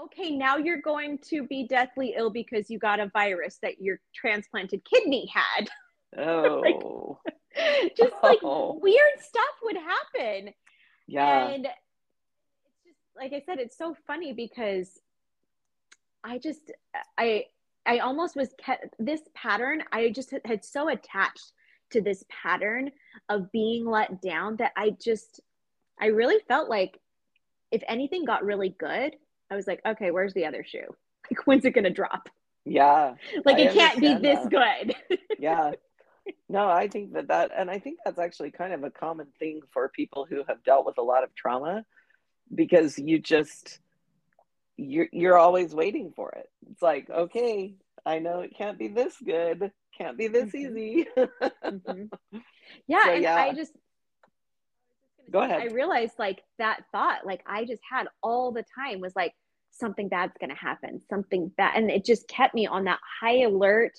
Okay, 0.00 0.30
now 0.30 0.56
you're 0.56 0.80
going 0.80 1.18
to 1.28 1.46
be 1.46 1.66
deathly 1.66 2.14
ill 2.16 2.30
because 2.30 2.70
you 2.70 2.78
got 2.78 3.00
a 3.00 3.08
virus 3.08 3.58
that 3.62 3.80
your 3.80 4.00
transplanted 4.14 4.82
kidney 4.84 5.30
had. 5.32 5.68
Oh. 6.18 6.60
like, 6.60 7.94
just 7.96 8.14
like 8.22 8.38
oh. 8.42 8.78
weird 8.80 9.20
stuff 9.20 9.54
would 9.62 9.76
happen. 9.76 10.54
Yeah. 11.06 11.48
And 11.48 11.66
it's 11.66 12.84
just 12.84 12.98
like 13.16 13.32
I 13.32 13.42
said, 13.44 13.58
it's 13.58 13.76
so 13.76 13.94
funny 14.06 14.32
because 14.32 14.98
I 16.24 16.38
just 16.38 16.70
I 17.18 17.46
I 17.86 17.98
almost 17.98 18.36
was 18.36 18.54
kept 18.58 18.94
this 18.98 19.22
pattern. 19.34 19.82
I 19.92 20.10
just 20.10 20.32
had 20.44 20.64
so 20.64 20.88
attached 20.88 21.52
to 21.90 22.00
this 22.00 22.24
pattern 22.28 22.90
of 23.28 23.50
being 23.52 23.86
let 23.86 24.20
down 24.20 24.56
that 24.56 24.72
I 24.76 24.90
just, 25.02 25.40
I 26.00 26.06
really 26.06 26.40
felt 26.48 26.68
like 26.68 26.98
if 27.70 27.82
anything 27.88 28.24
got 28.24 28.44
really 28.44 28.74
good, 28.78 29.14
I 29.50 29.56
was 29.56 29.66
like, 29.66 29.80
okay, 29.86 30.10
where's 30.10 30.34
the 30.34 30.46
other 30.46 30.64
shoe? 30.64 30.86
Like, 31.30 31.46
when's 31.46 31.64
it 31.64 31.72
to 31.74 31.88
drop? 31.88 32.28
Yeah. 32.64 33.14
Like, 33.44 33.56
I 33.56 33.60
it 33.60 33.74
can't 33.74 34.00
be 34.00 34.14
this 34.14 34.44
good. 34.48 34.94
yeah. 35.38 35.70
No, 36.48 36.68
I 36.68 36.88
think 36.88 37.12
that 37.12 37.28
that, 37.28 37.52
and 37.56 37.70
I 37.70 37.78
think 37.78 38.00
that's 38.04 38.18
actually 38.18 38.50
kind 38.50 38.72
of 38.72 38.82
a 38.82 38.90
common 38.90 39.28
thing 39.38 39.60
for 39.72 39.88
people 39.88 40.26
who 40.28 40.42
have 40.48 40.64
dealt 40.64 40.84
with 40.84 40.98
a 40.98 41.02
lot 41.02 41.22
of 41.22 41.34
trauma 41.34 41.84
because 42.52 42.98
you 42.98 43.20
just, 43.20 43.78
you're, 44.90 45.08
you're 45.12 45.38
always 45.38 45.74
waiting 45.74 46.12
for 46.14 46.30
it. 46.30 46.48
It's 46.70 46.82
like, 46.82 47.08
okay, 47.10 47.74
I 48.04 48.18
know 48.18 48.40
it 48.40 48.56
can't 48.56 48.78
be 48.78 48.88
this 48.88 49.14
good 49.24 49.72
can't 49.96 50.16
be 50.16 50.28
this 50.28 50.50
mm-hmm. 50.50 50.78
easy. 50.78 51.06
mm-hmm. 51.16 52.38
Yeah, 52.86 53.04
so, 53.04 53.12
and 53.12 53.22
yeah. 53.22 53.36
I 53.36 53.52
just 53.52 53.72
go 55.30 55.40
ahead. 55.40 55.60
I 55.60 55.66
realized 55.66 56.14
like 56.18 56.42
that 56.58 56.84
thought, 56.90 57.26
like 57.26 57.42
I 57.46 57.66
just 57.66 57.82
had 57.88 58.06
all 58.22 58.50
the 58.50 58.64
time 58.74 59.00
was 59.00 59.14
like 59.14 59.34
something 59.72 60.08
bad's 60.08 60.32
gonna 60.40 60.54
happen, 60.54 61.02
something 61.10 61.48
bad, 61.48 61.76
and 61.76 61.90
it 61.90 62.06
just 62.06 62.26
kept 62.28 62.54
me 62.54 62.66
on 62.66 62.84
that 62.84 62.98
high 63.20 63.42
alert 63.42 63.92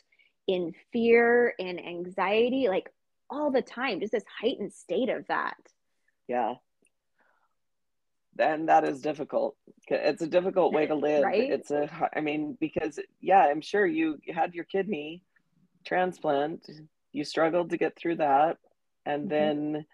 in 0.48 0.74
fear 0.92 1.54
and 1.60 1.80
anxiety, 1.80 2.68
like 2.68 2.92
all 3.30 3.52
the 3.52 3.62
time, 3.62 4.00
just 4.00 4.12
this 4.12 4.24
heightened 4.42 4.74
state 4.74 5.10
of 5.10 5.28
that. 5.28 5.58
Yeah. 6.28 6.56
And 8.40 8.70
that 8.70 8.84
is 8.84 9.02
difficult. 9.02 9.56
It's 9.88 10.22
a 10.22 10.28
difficult 10.28 10.74
way 10.74 10.88
to 10.88 10.96
live. 10.96 11.24
Right? 11.24 11.52
It's 11.52 11.72
a, 11.72 12.10
I 12.16 12.22
mean, 12.22 12.58
because 12.60 13.00
yeah, 13.22 13.40
I'm 13.40 13.62
sure 13.62 13.86
you 13.86 14.20
had 14.34 14.56
your 14.56 14.66
kidney 14.66 15.24
transplant. 15.86 16.68
You 17.12 17.24
struggled 17.24 17.70
to 17.70 17.78
get 17.78 17.96
through 17.96 18.18
that. 18.18 18.58
And 19.06 19.24
mm-hmm. 19.24 19.30
then 19.30 19.86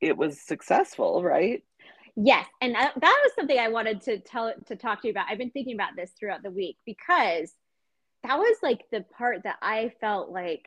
it 0.00 0.16
was 0.16 0.40
successful, 0.40 1.22
right? 1.22 1.62
Yes, 2.16 2.46
and 2.62 2.74
that, 2.74 2.94
that 2.98 3.20
was 3.24 3.32
something 3.34 3.58
I 3.58 3.68
wanted 3.68 4.00
to 4.02 4.18
tell 4.18 4.52
to 4.66 4.76
talk 4.76 5.02
to 5.02 5.08
you 5.08 5.10
about. 5.10 5.26
I've 5.28 5.36
been 5.36 5.50
thinking 5.50 5.74
about 5.74 5.96
this 5.96 6.12
throughout 6.18 6.42
the 6.42 6.50
week 6.50 6.78
because 6.86 7.52
that 8.22 8.38
was 8.38 8.56
like 8.62 8.84
the 8.90 9.02
part 9.02 9.42
that 9.44 9.56
I 9.60 9.92
felt 10.00 10.30
like 10.30 10.66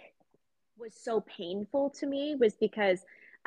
was 0.78 0.94
so 0.94 1.22
painful 1.22 1.89
to 2.00 2.06
me 2.06 2.36
was 2.39 2.54
because 2.54 3.00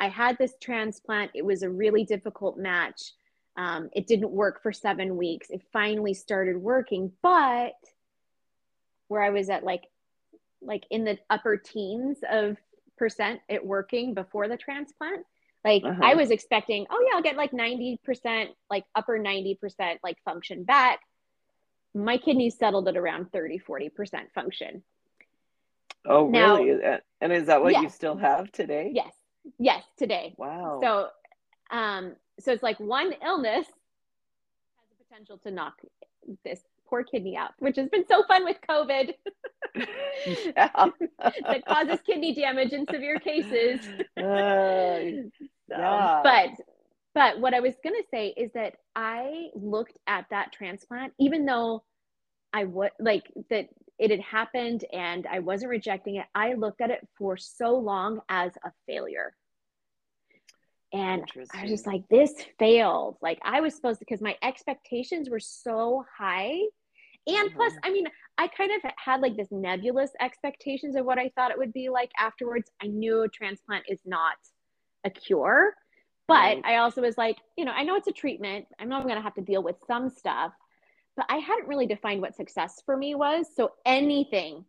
I 0.03 0.09
had 0.09 0.37
this 0.37 0.55
transplant. 0.59 1.31
It 1.33 1.45
was 1.45 1.63
a 1.63 1.69
really 1.69 2.03
difficult 2.03 2.57
match. 2.57 3.13
Um, 3.55 3.89
it 3.93 4.05
didn't 4.05 4.31
work 4.31 4.61
for 4.61 4.73
seven 4.73 5.15
weeks. 5.15 5.49
It 5.49 5.61
finally 5.71 6.13
started 6.13 6.57
working, 6.57 7.13
but 7.21 7.75
where 9.07 9.23
I 9.23 9.29
was 9.29 9.49
at 9.49 9.63
like 9.63 9.85
like 10.61 10.83
in 10.91 11.05
the 11.05 11.17
upper 11.29 11.55
teens 11.55 12.17
of 12.29 12.57
percent 12.97 13.39
it 13.47 13.65
working 13.65 14.13
before 14.13 14.49
the 14.49 14.57
transplant. 14.57 15.25
Like 15.63 15.83
uh-huh. 15.85 16.01
I 16.03 16.15
was 16.15 16.31
expecting, 16.31 16.85
oh 16.89 17.01
yeah, 17.07 17.15
I'll 17.15 17.23
get 17.23 17.37
like 17.37 17.51
90%, 17.51 18.47
like 18.69 18.83
upper 18.95 19.17
90% 19.17 19.99
like 20.03 20.17
function 20.25 20.65
back. 20.65 20.99
My 21.95 22.17
kidneys 22.17 22.57
settled 22.57 22.89
at 22.89 22.97
around 22.97 23.31
30, 23.31 23.59
40% 23.59 24.31
function. 24.35 24.83
Oh, 26.05 26.27
now, 26.27 26.57
really? 26.57 26.99
And 27.21 27.31
is 27.31 27.45
that 27.45 27.63
what 27.63 27.81
you 27.81 27.87
still 27.87 28.17
have 28.17 28.51
today? 28.51 28.91
Yes. 28.93 29.13
Yes, 29.59 29.83
today. 29.97 30.35
Wow. 30.37 30.79
So 30.81 31.07
um 31.75 32.15
so 32.39 32.51
it's 32.51 32.63
like 32.63 32.79
one 32.79 33.13
illness 33.23 33.65
has 33.65 33.75
the 34.89 35.03
potential 35.05 35.37
to 35.39 35.51
knock 35.51 35.73
this 36.43 36.61
poor 36.87 37.03
kidney 37.03 37.35
out, 37.35 37.51
which 37.59 37.75
has 37.77 37.89
been 37.89 38.05
so 38.07 38.23
fun 38.23 38.45
with 38.45 38.57
COVID. 38.69 39.13
that 40.55 41.63
causes 41.67 41.99
kidney 42.05 42.33
damage 42.33 42.73
in 42.73 42.85
severe 42.85 43.19
cases. 43.19 43.79
Uh, 44.15 45.29
yeah. 45.69 46.21
But 46.23 46.51
but 47.15 47.39
what 47.39 47.53
I 47.53 47.59
was 47.59 47.73
going 47.83 47.95
to 47.95 48.07
say 48.11 48.33
is 48.35 48.51
that 48.53 48.75
I 48.95 49.49
looked 49.55 49.97
at 50.07 50.25
that 50.31 50.51
transplant, 50.51 51.13
even 51.19 51.45
though 51.45 51.83
I 52.53 52.65
would 52.65 52.91
like 52.99 53.31
that 53.49 53.69
it 53.99 54.11
had 54.11 54.21
happened 54.21 54.85
and 54.91 55.27
I 55.27 55.39
wasn't 55.39 55.69
rejecting 55.69 56.15
it. 56.15 56.25
I 56.33 56.53
looked 56.53 56.81
at 56.81 56.89
it 56.89 57.07
for 57.17 57.37
so 57.37 57.75
long 57.77 58.19
as 58.29 58.51
a 58.65 58.71
failure. 58.87 59.35
And 60.91 61.23
I 61.55 61.61
was 61.61 61.71
just 61.71 61.87
like, 61.87 62.03
this 62.09 62.33
failed. 62.59 63.17
Like 63.21 63.39
I 63.43 63.61
was 63.61 63.75
supposed 63.75 63.99
to, 63.99 64.05
because 64.05 64.21
my 64.21 64.35
expectations 64.43 65.29
were 65.29 65.39
so 65.39 66.05
high. 66.17 66.59
And 67.25 67.49
mm-hmm. 67.49 67.55
plus, 67.55 67.73
I 67.83 67.91
mean, 67.91 68.05
I 68.37 68.47
kind 68.47 68.71
of 68.71 68.91
had 68.97 69.21
like 69.21 69.37
this 69.37 69.47
nebulous 69.51 70.11
expectations 70.19 70.95
of 70.95 71.05
what 71.05 71.17
I 71.17 71.31
thought 71.35 71.51
it 71.51 71.57
would 71.57 71.73
be 71.73 71.89
like 71.89 72.11
afterwards. 72.19 72.69
I 72.81 72.87
knew 72.87 73.21
a 73.23 73.29
transplant 73.29 73.85
is 73.87 73.99
not 74.05 74.35
a 75.03 75.09
cure, 75.09 75.73
but 76.27 76.33
right. 76.33 76.61
I 76.63 76.77
also 76.77 77.01
was 77.01 77.17
like, 77.17 77.37
you 77.57 77.65
know, 77.65 77.71
I 77.71 77.83
know 77.83 77.95
it's 77.95 78.07
a 78.07 78.11
treatment. 78.11 78.65
I 78.79 78.85
know 78.85 78.97
I'm 78.97 79.03
going 79.03 79.15
to 79.15 79.21
have 79.21 79.35
to 79.35 79.41
deal 79.41 79.63
with 79.63 79.75
some 79.87 80.09
stuff, 80.09 80.51
but 81.15 81.25
I 81.29 81.37
hadn't 81.37 81.67
really 81.67 81.85
defined 81.85 82.21
what 82.21 82.35
success 82.35 82.81
for 82.85 82.95
me 82.95 83.15
was. 83.15 83.47
So 83.55 83.73
anything 83.85 84.65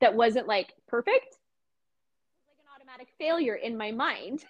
that 0.00 0.14
wasn't 0.14 0.46
like 0.46 0.72
perfect 0.88 1.36
was 1.36 2.48
like 2.48 2.58
an 2.58 2.66
automatic 2.76 3.08
failure 3.18 3.54
in 3.54 3.76
my 3.76 3.92
mind. 3.92 4.44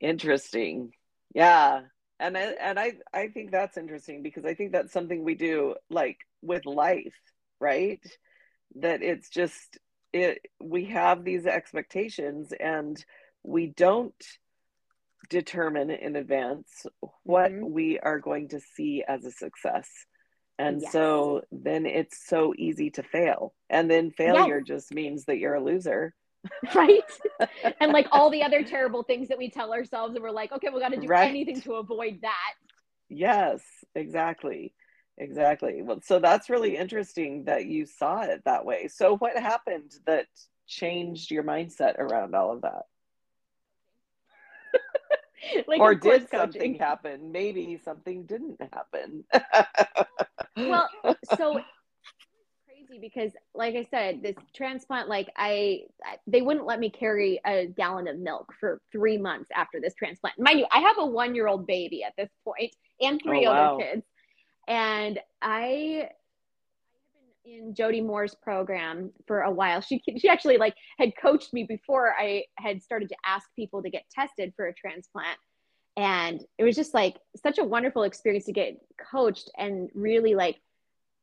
Interesting. 0.00 0.92
Yeah. 1.34 1.82
And 2.20 2.36
I, 2.36 2.40
and 2.60 2.78
I 2.80 2.94
I 3.12 3.28
think 3.28 3.52
that's 3.52 3.76
interesting 3.76 4.22
because 4.22 4.44
I 4.44 4.54
think 4.54 4.72
that's 4.72 4.92
something 4.92 5.22
we 5.22 5.36
do 5.36 5.76
like 5.88 6.18
with 6.42 6.66
life, 6.66 7.14
right? 7.60 8.04
That 8.76 9.02
it's 9.02 9.28
just 9.28 9.78
it 10.12 10.40
we 10.60 10.86
have 10.86 11.24
these 11.24 11.46
expectations 11.46 12.52
and 12.58 13.02
we 13.44 13.68
don't 13.68 14.14
determine 15.30 15.90
in 15.90 16.16
advance 16.16 16.86
what 17.22 17.50
mm-hmm. 17.50 17.72
we 17.72 17.98
are 17.98 18.18
going 18.18 18.48
to 18.48 18.60
see 18.60 19.04
as 19.06 19.24
a 19.24 19.30
success. 19.30 19.88
And 20.58 20.82
yes. 20.82 20.92
so 20.92 21.42
then 21.52 21.86
it's 21.86 22.26
so 22.26 22.52
easy 22.58 22.90
to 22.90 23.02
fail. 23.02 23.54
And 23.70 23.90
then 23.90 24.10
failure 24.10 24.58
yes. 24.58 24.66
just 24.66 24.94
means 24.94 25.24
that 25.26 25.38
you're 25.38 25.54
a 25.54 25.62
loser. 25.62 26.14
Right. 26.74 27.02
and 27.80 27.92
like 27.92 28.06
all 28.12 28.30
the 28.30 28.44
other 28.44 28.62
terrible 28.62 29.02
things 29.02 29.28
that 29.28 29.38
we 29.38 29.50
tell 29.50 29.72
ourselves, 29.72 30.14
and 30.14 30.22
we're 30.22 30.30
like, 30.30 30.52
okay, 30.52 30.68
we 30.72 30.80
got 30.80 30.92
to 30.92 31.00
do 31.00 31.06
right. 31.06 31.28
anything 31.28 31.60
to 31.62 31.74
avoid 31.74 32.20
that. 32.22 32.54
Yes, 33.08 33.60
exactly. 33.94 34.72
Exactly. 35.18 35.82
Well, 35.82 36.00
so 36.04 36.20
that's 36.20 36.48
really 36.48 36.76
interesting 36.76 37.44
that 37.44 37.66
you 37.66 37.86
saw 37.86 38.22
it 38.22 38.42
that 38.44 38.64
way. 38.64 38.88
So, 38.88 39.16
what 39.16 39.36
happened 39.36 39.92
that 40.06 40.26
changed 40.66 41.30
your 41.30 41.42
mindset 41.42 41.98
around 41.98 42.36
all 42.36 42.52
of 42.52 42.62
that? 42.62 42.82
like 45.66 45.80
or 45.80 45.94
did 45.94 46.28
something 46.30 46.74
happen? 46.74 47.32
Maybe 47.32 47.80
something 47.84 48.24
didn't 48.24 48.60
happen. 48.72 49.24
well, 50.56 50.88
so 51.36 51.58
it's 51.58 51.66
crazy 52.66 53.00
because, 53.00 53.32
like 53.54 53.74
I 53.74 53.86
said, 53.90 54.22
this 54.22 54.36
transplant, 54.54 55.08
like 55.08 55.28
I, 55.36 55.82
they 56.26 56.42
wouldn't 56.42 56.66
let 56.66 56.80
me 56.80 56.90
carry 56.90 57.40
a 57.46 57.66
gallon 57.66 58.08
of 58.08 58.18
milk 58.18 58.52
for 58.58 58.80
three 58.92 59.18
months 59.18 59.50
after 59.54 59.80
this 59.80 59.94
transplant. 59.94 60.38
Mind 60.38 60.58
you, 60.58 60.66
I 60.70 60.80
have 60.80 60.96
a 60.98 61.06
one-year-old 61.06 61.66
baby 61.66 62.02
at 62.02 62.14
this 62.16 62.30
point 62.44 62.74
and 63.00 63.20
three 63.22 63.46
oh, 63.46 63.52
wow. 63.52 63.74
other 63.74 63.84
kids, 63.84 64.06
and 64.66 65.18
I 65.40 66.10
in 67.56 67.74
Jody 67.74 68.00
Moore's 68.00 68.34
program 68.34 69.10
for 69.26 69.42
a 69.42 69.50
while. 69.50 69.80
She 69.80 70.02
she 70.18 70.28
actually 70.28 70.58
like 70.58 70.74
had 70.98 71.12
coached 71.20 71.52
me 71.52 71.64
before 71.64 72.14
I 72.18 72.44
had 72.56 72.82
started 72.82 73.08
to 73.10 73.16
ask 73.24 73.48
people 73.56 73.82
to 73.82 73.90
get 73.90 74.04
tested 74.10 74.52
for 74.56 74.66
a 74.66 74.74
transplant. 74.74 75.38
And 75.96 76.44
it 76.58 76.64
was 76.64 76.76
just 76.76 76.94
like 76.94 77.16
such 77.42 77.58
a 77.58 77.64
wonderful 77.64 78.04
experience 78.04 78.44
to 78.44 78.52
get 78.52 78.80
coached 79.10 79.50
and 79.58 79.90
really 79.94 80.34
like 80.34 80.60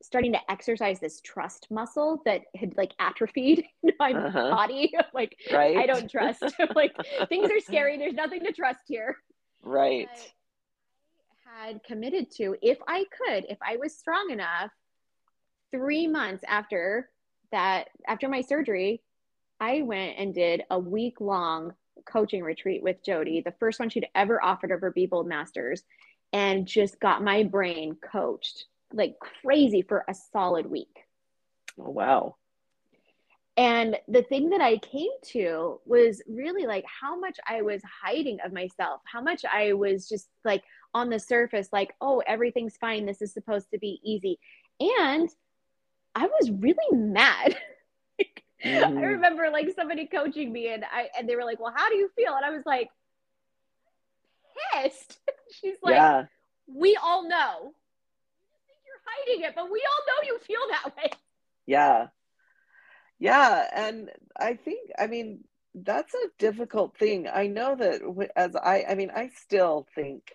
starting 0.01 0.33
to 0.33 0.51
exercise 0.51 0.99
this 0.99 1.21
trust 1.21 1.67
muscle 1.71 2.21
that 2.25 2.41
had 2.55 2.75
like 2.75 2.91
atrophied 2.99 3.65
in 3.83 3.91
my 3.99 4.11
uh-huh. 4.11 4.49
body. 4.49 4.93
like 5.13 5.37
right. 5.51 5.77
I 5.77 5.85
don't 5.85 6.09
trust. 6.09 6.43
like 6.75 6.95
things 7.29 7.49
are 7.49 7.59
scary. 7.59 7.97
There's 7.97 8.13
nothing 8.13 8.41
to 8.41 8.51
trust 8.51 8.81
here. 8.87 9.17
Right. 9.63 10.09
But 10.13 10.31
I 11.61 11.67
had 11.67 11.83
committed 11.83 12.29
to 12.37 12.55
if 12.61 12.77
I 12.87 13.05
could, 13.17 13.45
if 13.49 13.57
I 13.65 13.77
was 13.77 13.97
strong 13.97 14.29
enough, 14.29 14.71
three 15.71 16.07
months 16.07 16.43
after 16.47 17.09
that, 17.51 17.89
after 18.07 18.27
my 18.27 18.41
surgery, 18.41 19.01
I 19.59 19.81
went 19.81 20.17
and 20.17 20.33
did 20.33 20.63
a 20.69 20.79
week 20.79 21.21
long 21.21 21.73
coaching 22.05 22.43
retreat 22.43 22.83
with 22.83 23.03
Jody, 23.03 23.41
the 23.41 23.53
first 23.59 23.79
one 23.79 23.89
she'd 23.89 24.07
ever 24.13 24.43
offered 24.43 24.71
of 24.71 24.81
her 24.81 24.91
Be 24.91 25.05
Bold 25.05 25.27
Masters, 25.27 25.83
and 26.33 26.67
just 26.67 26.99
got 26.99 27.23
my 27.23 27.43
brain 27.43 27.95
coached 27.95 28.65
like 28.93 29.15
crazy 29.19 29.81
for 29.81 30.05
a 30.07 30.13
solid 30.13 30.65
week. 30.65 31.05
Oh, 31.79 31.89
wow. 31.89 32.35
And 33.57 33.97
the 34.07 34.23
thing 34.23 34.49
that 34.49 34.61
I 34.61 34.77
came 34.77 35.11
to 35.27 35.79
was 35.85 36.21
really 36.27 36.65
like 36.65 36.83
how 36.85 37.17
much 37.17 37.39
I 37.47 37.61
was 37.61 37.81
hiding 38.03 38.39
of 38.43 38.51
myself, 38.51 39.01
how 39.05 39.21
much 39.21 39.45
I 39.45 39.73
was 39.73 40.09
just 40.09 40.27
like 40.43 40.63
on 40.93 41.09
the 41.09 41.19
surface, 41.19 41.69
like, 41.71 41.93
oh, 42.01 42.21
everything's 42.27 42.77
fine. 42.77 43.05
This 43.05 43.21
is 43.21 43.33
supposed 43.33 43.71
to 43.71 43.79
be 43.79 43.99
easy. 44.03 44.39
And 44.79 45.29
I 46.15 46.27
was 46.27 46.49
really 46.49 46.77
mad. 46.91 47.57
mm-hmm. 48.63 48.97
I 48.97 49.01
remember 49.01 49.49
like 49.51 49.69
somebody 49.75 50.07
coaching 50.07 50.51
me 50.51 50.69
and 50.69 50.83
I 50.85 51.09
and 51.17 51.27
they 51.27 51.35
were 51.35 51.43
like, 51.43 51.59
"Well, 51.59 51.73
how 51.75 51.89
do 51.89 51.95
you 51.95 52.09
feel?" 52.15 52.33
And 52.33 52.45
I 52.45 52.49
was 52.51 52.65
like, 52.65 52.89
pissed. 54.73 55.19
She's 55.51 55.77
like, 55.83 55.95
yeah. 55.95 56.25
"We 56.67 56.97
all 57.01 57.27
know. 57.27 57.73
You 58.57 58.63
think 58.67 58.79
you're 58.85 59.03
hiding 59.05 59.49
it, 59.49 59.55
but 59.55 59.71
we 59.71 59.81
all 59.81 60.05
know 60.07 60.27
you 60.27 60.39
feel 60.39 60.61
that 60.71 60.95
way." 60.95 61.11
Yeah. 61.67 62.09
Yeah, 63.17 63.67
and 63.75 64.11
I 64.39 64.53
think 64.53 64.91
I 64.99 65.07
mean 65.07 65.45
that's 65.73 66.13
a 66.13 66.27
difficult 66.37 66.95
thing. 66.95 67.27
I 67.27 67.47
know 67.47 67.75
that 67.75 68.01
as 68.35 68.55
I 68.55 68.85
I 68.87 68.93
mean 68.93 69.09
I 69.09 69.29
still 69.29 69.87
think 69.95 70.31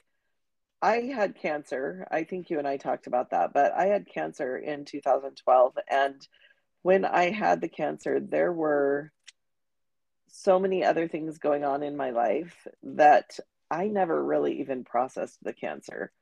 I 0.83 0.97
had 1.15 1.41
cancer. 1.41 2.07
I 2.11 2.25
think 2.25 2.49
you 2.49 2.59
and 2.59 2.67
I 2.67 2.79
talked 2.79 3.07
about 3.07 3.31
that, 3.31 3.53
but 3.53 3.73
I 3.73 3.87
had 3.87 4.07
cancer 4.07 4.57
in 4.57 4.85
2012. 4.85 5.79
And 5.91 6.27
when 6.83 7.05
I 7.05 7.31
had 7.31 7.61
the 7.61 7.69
cancer, 7.69 8.19
there 8.19 8.53
were 8.53 9.13
so 10.29 10.59
many 10.59 10.85
other 10.85 11.09
things 11.09 11.39
going 11.39 11.65
on 11.65 11.83
in 11.83 11.97
my 11.97 12.11
life 12.11 12.67
that 12.83 13.39
I 13.71 13.89
never 13.89 14.25
really 14.25 14.61
even 14.61 14.85
processed 14.85 15.39
the 15.43 15.53
cancer. 15.53 16.13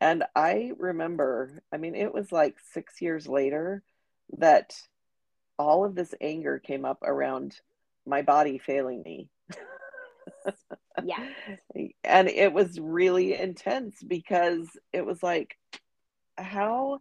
And 0.00 0.24
I 0.34 0.72
remember, 0.78 1.62
I 1.72 1.78
mean, 1.78 1.94
it 1.94 2.12
was 2.12 2.32
like 2.32 2.56
six 2.72 3.00
years 3.00 3.26
later 3.26 3.82
that 4.38 4.74
all 5.58 5.84
of 5.84 5.94
this 5.94 6.14
anger 6.20 6.58
came 6.58 6.84
up 6.84 7.02
around 7.02 7.60
my 8.04 8.22
body 8.22 8.58
failing 8.58 9.02
me 9.02 9.28
yeah. 11.04 11.26
And 12.04 12.28
it 12.28 12.52
was 12.52 12.78
really 12.78 13.34
intense 13.38 14.02
because 14.06 14.68
it 14.92 15.04
was 15.04 15.22
like, 15.22 15.56
how, 16.36 17.00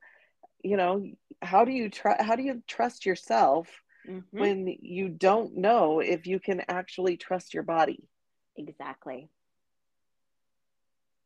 you 0.64 0.78
know, 0.78 1.06
how 1.42 1.66
do 1.66 1.72
you 1.72 1.90
try, 1.90 2.16
how 2.20 2.36
do 2.36 2.44
you 2.44 2.64
trust 2.68 3.06
yourself 3.06 3.68
mm-hmm. 4.08 4.40
when 4.40 4.68
you 4.80 5.10
don't 5.10 5.58
know 5.58 6.00
if 6.00 6.28
you 6.28 6.40
can 6.40 6.64
actually 6.68 7.18
trust 7.18 7.54
your 7.54 7.64
body? 7.64 8.08
Exactly. 8.58 9.30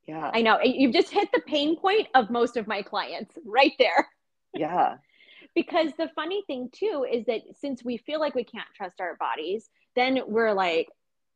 Yeah. 0.08 0.32
I 0.34 0.42
know. 0.42 0.60
You've 0.64 0.94
just 0.94 1.12
hit 1.12 1.30
the 1.34 1.42
pain 1.48 1.78
point 1.78 2.08
of 2.14 2.30
most 2.30 2.58
of 2.58 2.68
my 2.68 2.82
clients 2.82 3.36
right 3.46 3.74
there. 3.80 4.08
Yeah. 4.54 4.98
because 5.56 5.92
the 5.98 6.10
funny 6.14 6.44
thing 6.46 6.70
too 6.72 7.06
is 7.10 7.26
that 7.26 7.42
since 7.60 7.84
we 7.84 7.98
feel 7.98 8.20
like 8.20 8.36
we 8.36 8.44
can't 8.44 8.68
trust 8.76 9.00
our 9.00 9.16
bodies, 9.16 9.70
then 9.96 10.20
we're 10.28 10.54
like, 10.54 10.90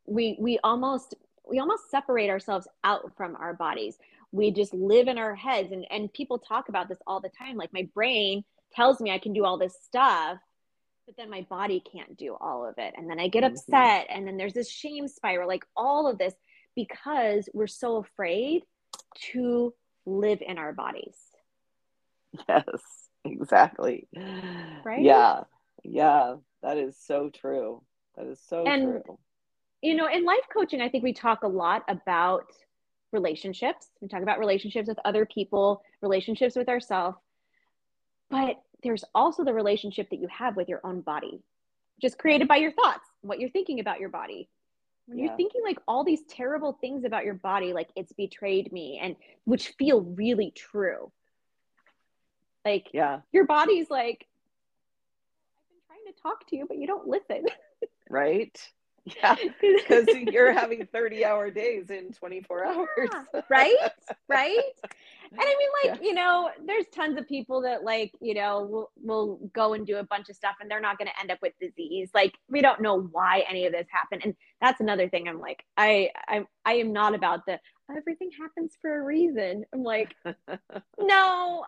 we 0.06 0.38
we 0.40 0.60
almost 0.64 1.16
we 1.48 1.60
almost 1.60 1.90
separate 1.90 2.30
ourselves 2.30 2.68
out 2.84 3.12
from 3.18 3.36
our 3.36 3.54
bodies. 3.54 3.98
We 4.32 4.52
just 4.52 4.74
live 4.74 5.08
in 5.08 5.18
our 5.18 5.36
heads 5.36 5.72
and 5.72 5.86
and 5.90 6.12
people 6.14 6.40
talk 6.40 6.70
about 6.70 6.88
this 6.90 7.00
all 7.08 7.20
the 7.20 7.30
time. 7.30 7.58
Like 7.58 7.74
my 7.74 7.88
brain 7.94 8.44
tells 8.76 9.00
me 9.00 9.12
i 9.12 9.20
can 9.20 9.34
do 9.34 9.46
all 9.46 9.58
this 9.58 9.76
stuff 9.84 10.38
but 11.06 11.18
then 11.18 11.30
my 11.30 11.42
body 11.50 11.82
can't 11.92 12.16
do 12.18 12.38
all 12.40 12.68
of 12.68 12.76
it. 12.78 12.94
And 12.96 13.10
then 13.10 13.20
i 13.20 13.28
get 13.28 13.44
mm-hmm. 13.44 13.54
upset 13.54 14.08
and 14.10 14.28
then 14.28 14.38
there's 14.38 14.54
this 14.54 14.70
shame 14.70 15.08
spiral 15.08 15.48
like 15.48 15.66
all 15.76 16.08
of 16.08 16.20
this 16.20 16.34
because 16.76 17.50
we're 17.54 17.68
so 17.68 17.98
afraid 17.98 18.62
to 19.32 19.74
live 20.06 20.40
in 20.46 20.58
our 20.58 20.74
bodies. 20.74 21.18
Yes 22.48 22.64
exactly. 23.26 24.08
Right? 24.86 25.02
Yeah 25.02 25.44
yeah 25.84 26.36
that 26.62 26.78
is 26.78 26.96
so 27.04 27.30
true. 27.30 27.82
That 28.16 28.28
is 28.28 28.40
so 28.48 28.66
and, 28.66 29.04
true 29.04 29.18
you 29.82 29.96
know 29.96 30.08
in 30.08 30.26
life 30.26 30.46
coaching 30.54 30.82
i 30.82 30.90
think 30.90 31.04
we 31.04 31.14
talk 31.14 31.44
a 31.44 31.48
lot 31.48 31.84
about 31.88 32.52
relationships. 33.12 33.88
We 34.02 34.08
talk 34.08 34.22
about 34.22 34.40
relationships 34.40 34.88
with 34.88 35.00
other 35.06 35.26
people, 35.26 35.82
relationships 36.02 36.56
with 36.56 36.70
ourselves. 36.70 37.18
But 38.30 38.62
there's 38.84 39.04
also 39.16 39.44
the 39.44 39.54
relationship 39.54 40.10
that 40.10 40.20
you 40.20 40.28
have 40.28 40.56
with 40.56 40.70
your 40.70 40.82
own 40.84 41.02
body, 41.02 41.42
just 42.02 42.18
created 42.18 42.48
by 42.48 42.58
your 42.58 42.72
thoughts, 42.72 43.08
what 43.22 43.40
you're 43.40 43.50
thinking 43.50 43.80
about 43.80 44.00
your 44.00 44.10
body. 44.10 44.50
When 45.08 45.18
yeah. 45.18 45.26
you're 45.26 45.38
thinking 45.38 45.62
like 45.64 45.80
all 45.88 46.04
these 46.04 46.22
terrible 46.30 46.78
things 46.80 47.04
about 47.04 47.26
your 47.26 47.34
body, 47.34 47.74
like 47.74 47.90
it's 47.96 48.14
betrayed 48.14 48.72
me, 48.72 49.00
and 49.02 49.16
which 49.46 49.70
feel 49.70 50.02
really 50.02 50.52
true. 50.52 51.12
Like, 52.64 52.90
yeah, 52.94 53.22
your 53.32 53.48
body's 53.48 53.90
like, 53.90 54.28
I've 55.58 55.70
been 55.70 55.80
trying 55.88 56.14
to 56.14 56.22
talk 56.22 56.48
to 56.50 56.56
you, 56.56 56.66
but 56.68 56.78
you 56.78 56.86
don't 56.86 57.08
listen. 57.08 57.46
right 58.10 58.56
yeah, 59.18 59.36
because 59.62 60.08
you're 60.08 60.52
having 60.58 60.88
30 60.92 61.26
hour 61.26 61.50
days 61.50 61.90
in 61.90 62.12
24 62.14 62.66
hours. 62.66 62.88
Yeah, 63.12 63.42
right? 63.50 63.76
Right? 64.28 64.60
And 65.32 65.42
I 65.42 65.46
mean, 65.46 65.92
like, 65.92 66.02
yeah. 66.02 66.08
you 66.08 66.14
know, 66.14 66.50
there's 66.66 66.86
tons 66.94 67.18
of 67.18 67.28
people 67.28 67.62
that, 67.62 67.84
like, 67.84 68.12
you 68.20 68.34
know, 68.34 68.62
will, 68.64 68.92
will 69.02 69.40
go 69.54 69.74
and 69.74 69.86
do 69.86 69.98
a 69.98 70.04
bunch 70.04 70.30
of 70.30 70.36
stuff 70.36 70.56
and 70.60 70.70
they're 70.70 70.80
not 70.80 70.98
going 70.98 71.08
to 71.08 71.20
end 71.20 71.30
up 71.32 71.40
with 71.42 71.54
disease. 71.60 72.10
Like, 72.14 72.36
we 72.50 72.62
don't 72.62 72.82
know 72.82 73.00
why 73.12 73.44
any 73.48 73.66
of 73.66 73.74
this 73.74 73.88
happened. 73.92 74.22
And 74.24 74.36
that's 74.62 74.82
another 74.82 75.10
thing 75.10 75.28
I'm 75.28 75.40
like, 75.40 75.64
I, 75.78 76.10
I, 76.28 76.46
I 76.66 76.74
am 76.74 76.94
not 76.94 77.14
about 77.14 77.46
the 77.46 77.60
everything 77.96 78.30
happens 78.40 78.78
for 78.82 79.00
a 79.00 79.04
reason. 79.04 79.66
I'm 79.74 79.84
like, 79.84 80.16
no, 80.26 81.66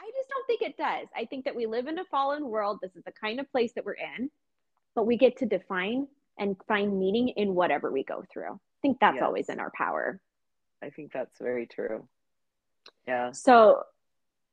I 0.00 0.10
just 0.16 0.28
don't 0.28 0.46
think 0.46 0.62
it 0.62 0.76
does. 0.76 1.08
I 1.14 1.26
think 1.26 1.44
that 1.44 1.54
we 1.54 1.66
live 1.66 1.86
in 1.86 1.98
a 1.98 2.04
fallen 2.04 2.48
world. 2.48 2.78
This 2.80 2.96
is 2.96 3.04
the 3.04 3.12
kind 3.12 3.40
of 3.40 3.50
place 3.52 3.72
that 3.74 3.84
we're 3.84 3.92
in, 3.92 4.30
but 4.94 5.06
we 5.06 5.16
get 5.16 5.38
to 5.38 5.46
define 5.46 6.06
and 6.40 6.56
find 6.66 6.98
meaning 6.98 7.28
in 7.28 7.54
whatever 7.54 7.92
we 7.92 8.02
go 8.02 8.24
through. 8.32 8.54
I 8.54 8.78
think 8.82 8.98
that's 9.00 9.16
yes. 9.16 9.22
always 9.22 9.48
in 9.48 9.60
our 9.60 9.70
power. 9.76 10.20
I 10.82 10.88
think 10.90 11.12
that's 11.12 11.38
very 11.38 11.66
true. 11.66 12.08
Yeah. 13.06 13.32
So 13.32 13.82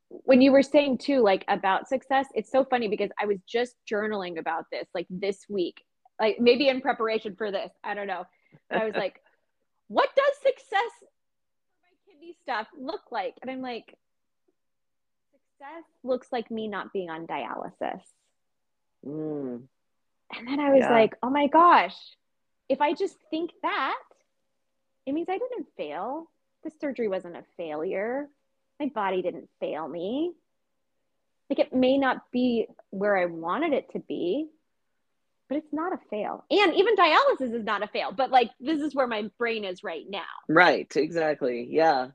when 0.09 0.41
you 0.41 0.51
were 0.51 0.61
saying 0.61 0.99
too, 0.99 1.21
like 1.21 1.45
about 1.47 1.87
success, 1.87 2.27
it's 2.35 2.51
so 2.51 2.65
funny 2.65 2.89
because 2.89 3.09
I 3.19 3.25
was 3.25 3.37
just 3.47 3.75
journaling 3.89 4.37
about 4.37 4.65
this 4.71 4.87
like 4.93 5.07
this 5.09 5.45
week, 5.49 5.81
like 6.19 6.39
maybe 6.39 6.67
in 6.67 6.81
preparation 6.81 7.35
for 7.35 7.51
this. 7.51 7.71
I 7.83 7.93
don't 7.93 8.07
know. 8.07 8.25
But 8.69 8.81
I 8.81 8.85
was 8.85 8.95
like, 8.97 9.21
what 9.87 10.09
does 10.15 10.35
success 10.43 10.91
for 10.99 11.79
my 11.81 12.11
kidney 12.13 12.35
stuff 12.43 12.67
look 12.77 13.11
like? 13.11 13.35
And 13.41 13.49
I'm 13.49 13.61
like, 13.61 13.95
success 15.31 15.83
looks 16.03 16.27
like 16.33 16.51
me 16.51 16.67
not 16.67 16.91
being 16.91 17.09
on 17.09 17.27
dialysis. 17.27 18.01
Mm. 19.05 19.63
And 20.35 20.47
then 20.47 20.59
I 20.59 20.71
was 20.71 20.81
yeah. 20.81 20.91
like, 20.91 21.15
oh 21.23 21.29
my 21.29 21.47
gosh, 21.47 21.95
if 22.69 22.81
I 22.81 22.93
just 22.93 23.17
think 23.29 23.51
that, 23.61 23.97
it 25.05 25.13
means 25.13 25.29
I 25.29 25.37
didn't 25.37 25.67
fail. 25.77 26.29
The 26.63 26.71
surgery 26.81 27.07
wasn't 27.07 27.37
a 27.37 27.43
failure. 27.55 28.27
My 28.79 28.91
body 28.93 29.21
didn't 29.21 29.49
fail 29.59 29.87
me. 29.87 30.33
Like 31.49 31.59
it 31.59 31.73
may 31.73 31.97
not 31.97 32.29
be 32.31 32.67
where 32.89 33.17
I 33.17 33.25
wanted 33.25 33.71
it 33.71 33.91
to 33.93 33.99
be, 33.99 34.49
but 35.47 35.57
it's 35.57 35.71
not 35.71 35.93
a 35.93 35.99
fail. 36.09 36.43
And 36.51 36.73
even 36.73 36.95
dialysis 36.97 37.53
is 37.53 37.63
not 37.63 37.83
a 37.83 37.87
fail, 37.87 38.11
but 38.11 38.31
like 38.31 38.51
this 38.59 38.81
is 38.81 38.93
where 38.93 39.07
my 39.07 39.29
brain 39.37 39.63
is 39.63 39.83
right 39.83 40.05
now. 40.09 40.25
Right, 40.49 40.91
exactly. 40.95 41.67
Yeah. 41.69 42.09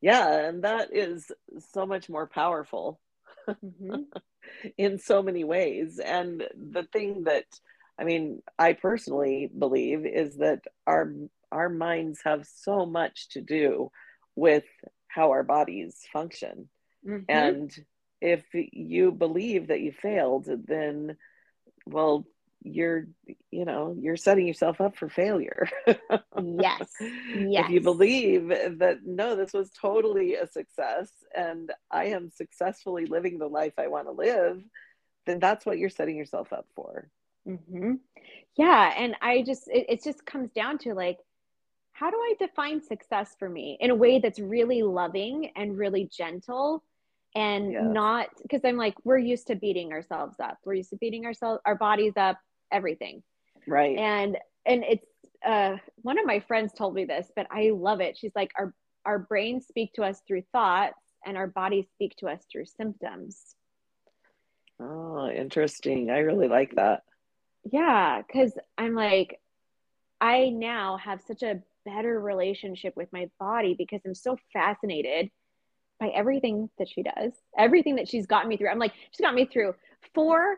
Yeah. 0.00 0.48
And 0.48 0.64
that 0.64 0.92
is 0.92 1.30
so 1.72 1.86
much 1.86 2.08
more 2.08 2.26
powerful. 2.26 3.00
Mm-hmm. 3.48 4.02
in 4.76 4.98
so 4.98 5.22
many 5.22 5.44
ways. 5.44 5.98
And 5.98 6.44
the 6.54 6.84
thing 6.92 7.24
that 7.24 7.44
I 7.98 8.04
mean, 8.04 8.42
I 8.58 8.72
personally 8.72 9.50
believe 9.56 10.04
is 10.04 10.36
that 10.36 10.64
our 10.86 11.12
our 11.52 11.68
minds 11.68 12.20
have 12.24 12.46
so 12.46 12.84
much 12.84 13.28
to 13.30 13.40
do 13.40 13.90
with 14.34 14.64
how 15.06 15.30
our 15.30 15.44
bodies 15.44 15.96
function. 16.12 16.68
Mm-hmm. 17.06 17.24
And 17.28 17.72
if 18.20 18.42
you 18.52 19.12
believe 19.12 19.68
that 19.68 19.80
you 19.80 19.92
failed, 19.92 20.48
then 20.66 21.16
well, 21.86 22.26
you're 22.64 23.06
you 23.50 23.66
know 23.66 23.94
you're 24.00 24.16
setting 24.16 24.46
yourself 24.46 24.80
up 24.80 24.96
for 24.96 25.08
failure. 25.08 25.68
Yes. 25.86 25.98
Yes 26.40 26.88
if 27.00 27.70
you 27.70 27.80
believe 27.80 28.48
that 28.48 29.00
no 29.04 29.36
this 29.36 29.52
was 29.52 29.70
totally 29.70 30.34
a 30.34 30.46
success 30.46 31.10
and 31.36 31.70
i 31.90 32.06
am 32.06 32.30
successfully 32.30 33.06
living 33.06 33.38
the 33.38 33.46
life 33.46 33.74
i 33.78 33.86
want 33.86 34.06
to 34.06 34.12
live 34.12 34.62
then 35.26 35.38
that's 35.38 35.64
what 35.64 35.78
you're 35.78 35.90
setting 35.90 36.16
yourself 36.16 36.52
up 36.52 36.66
for. 36.74 37.08
Mm-hmm. 37.46 37.92
yeah 38.56 38.94
and 38.96 39.14
i 39.20 39.42
just 39.42 39.68
it, 39.68 39.86
it 39.88 40.02
just 40.02 40.24
comes 40.24 40.50
down 40.52 40.78
to 40.78 40.94
like 40.94 41.18
how 41.92 42.10
do 42.10 42.16
i 42.16 42.34
define 42.38 42.82
success 42.82 43.36
for 43.38 43.48
me 43.48 43.76
in 43.80 43.90
a 43.90 43.94
way 43.94 44.18
that's 44.18 44.38
really 44.38 44.82
loving 44.82 45.50
and 45.54 45.76
really 45.76 46.08
gentle 46.10 46.82
and 47.34 47.72
yes. 47.72 47.82
not 47.84 48.28
because 48.40 48.62
i'm 48.64 48.78
like 48.78 48.94
we're 49.04 49.18
used 49.18 49.48
to 49.48 49.54
beating 49.56 49.92
ourselves 49.92 50.36
up. 50.40 50.56
We're 50.64 50.74
used 50.74 50.90
to 50.90 50.96
beating 50.96 51.26
ourselves 51.26 51.60
our 51.66 51.74
bodies 51.74 52.14
up 52.16 52.38
everything. 52.74 53.22
Right. 53.66 53.96
And 53.96 54.36
and 54.66 54.84
it's 54.84 55.06
uh 55.46 55.76
one 56.02 56.18
of 56.18 56.26
my 56.26 56.40
friends 56.40 56.72
told 56.72 56.94
me 56.94 57.04
this, 57.04 57.30
but 57.34 57.46
I 57.50 57.70
love 57.74 58.00
it. 58.00 58.18
She's 58.18 58.34
like 58.34 58.50
our 58.58 58.74
our 59.06 59.18
brains 59.18 59.66
speak 59.66 59.92
to 59.94 60.02
us 60.02 60.20
through 60.26 60.42
thoughts 60.52 60.98
and 61.24 61.36
our 61.36 61.46
bodies 61.46 61.86
speak 61.94 62.16
to 62.16 62.26
us 62.26 62.44
through 62.50 62.66
symptoms. 62.66 63.54
Oh, 64.80 65.28
interesting. 65.28 66.10
I 66.10 66.18
really 66.18 66.48
like 66.48 66.74
that. 66.76 67.02
Yeah, 67.64 68.22
cuz 68.30 68.52
I'm 68.76 68.94
like 68.94 69.40
I 70.20 70.50
now 70.50 70.96
have 70.96 71.20
such 71.22 71.42
a 71.42 71.62
better 71.84 72.18
relationship 72.18 72.96
with 72.96 73.12
my 73.12 73.28
body 73.38 73.74
because 73.76 74.00
I'm 74.06 74.14
so 74.14 74.36
fascinated 74.52 75.30
by 76.00 76.08
everything 76.08 76.70
that 76.78 76.88
she 76.88 77.02
does, 77.02 77.32
everything 77.56 77.96
that 77.96 78.08
she's 78.08 78.26
gotten 78.26 78.48
me 78.48 78.56
through. 78.56 78.68
I'm 78.68 78.78
like, 78.78 78.94
she's 79.10 79.24
got 79.24 79.34
me 79.34 79.44
through 79.46 79.74
four 80.14 80.56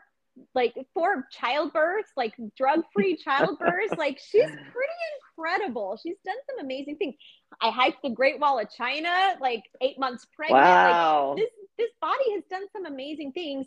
like 0.54 0.74
four 0.94 1.26
childbirth, 1.30 2.06
like 2.16 2.34
drug-free 2.56 3.16
childbirth. 3.24 3.96
like 3.98 4.18
she's 4.18 4.42
pretty 4.44 5.00
incredible. 5.38 5.98
She's 6.02 6.16
done 6.24 6.36
some 6.48 6.64
amazing 6.64 6.96
things. 6.96 7.14
I 7.60 7.70
hiked 7.70 8.02
the 8.02 8.10
Great 8.10 8.40
Wall 8.40 8.58
of 8.58 8.68
China, 8.70 9.36
like 9.40 9.62
eight 9.80 9.98
months 9.98 10.26
pregnant. 10.34 10.64
Wow. 10.64 11.28
Like 11.30 11.38
this 11.38 11.50
this 11.78 11.90
body 12.00 12.32
has 12.34 12.44
done 12.50 12.66
some 12.72 12.86
amazing 12.86 13.32
things. 13.32 13.66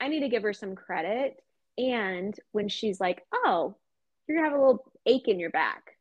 I 0.00 0.08
need 0.08 0.20
to 0.20 0.28
give 0.28 0.42
her 0.42 0.52
some 0.52 0.74
credit. 0.74 1.42
And 1.78 2.38
when 2.52 2.68
she's 2.68 3.00
like, 3.00 3.24
"Oh, 3.32 3.76
you're 4.26 4.38
gonna 4.38 4.48
have 4.48 4.58
a 4.58 4.60
little 4.62 4.92
ache 5.06 5.28
in 5.28 5.40
your 5.40 5.50
back," 5.50 5.96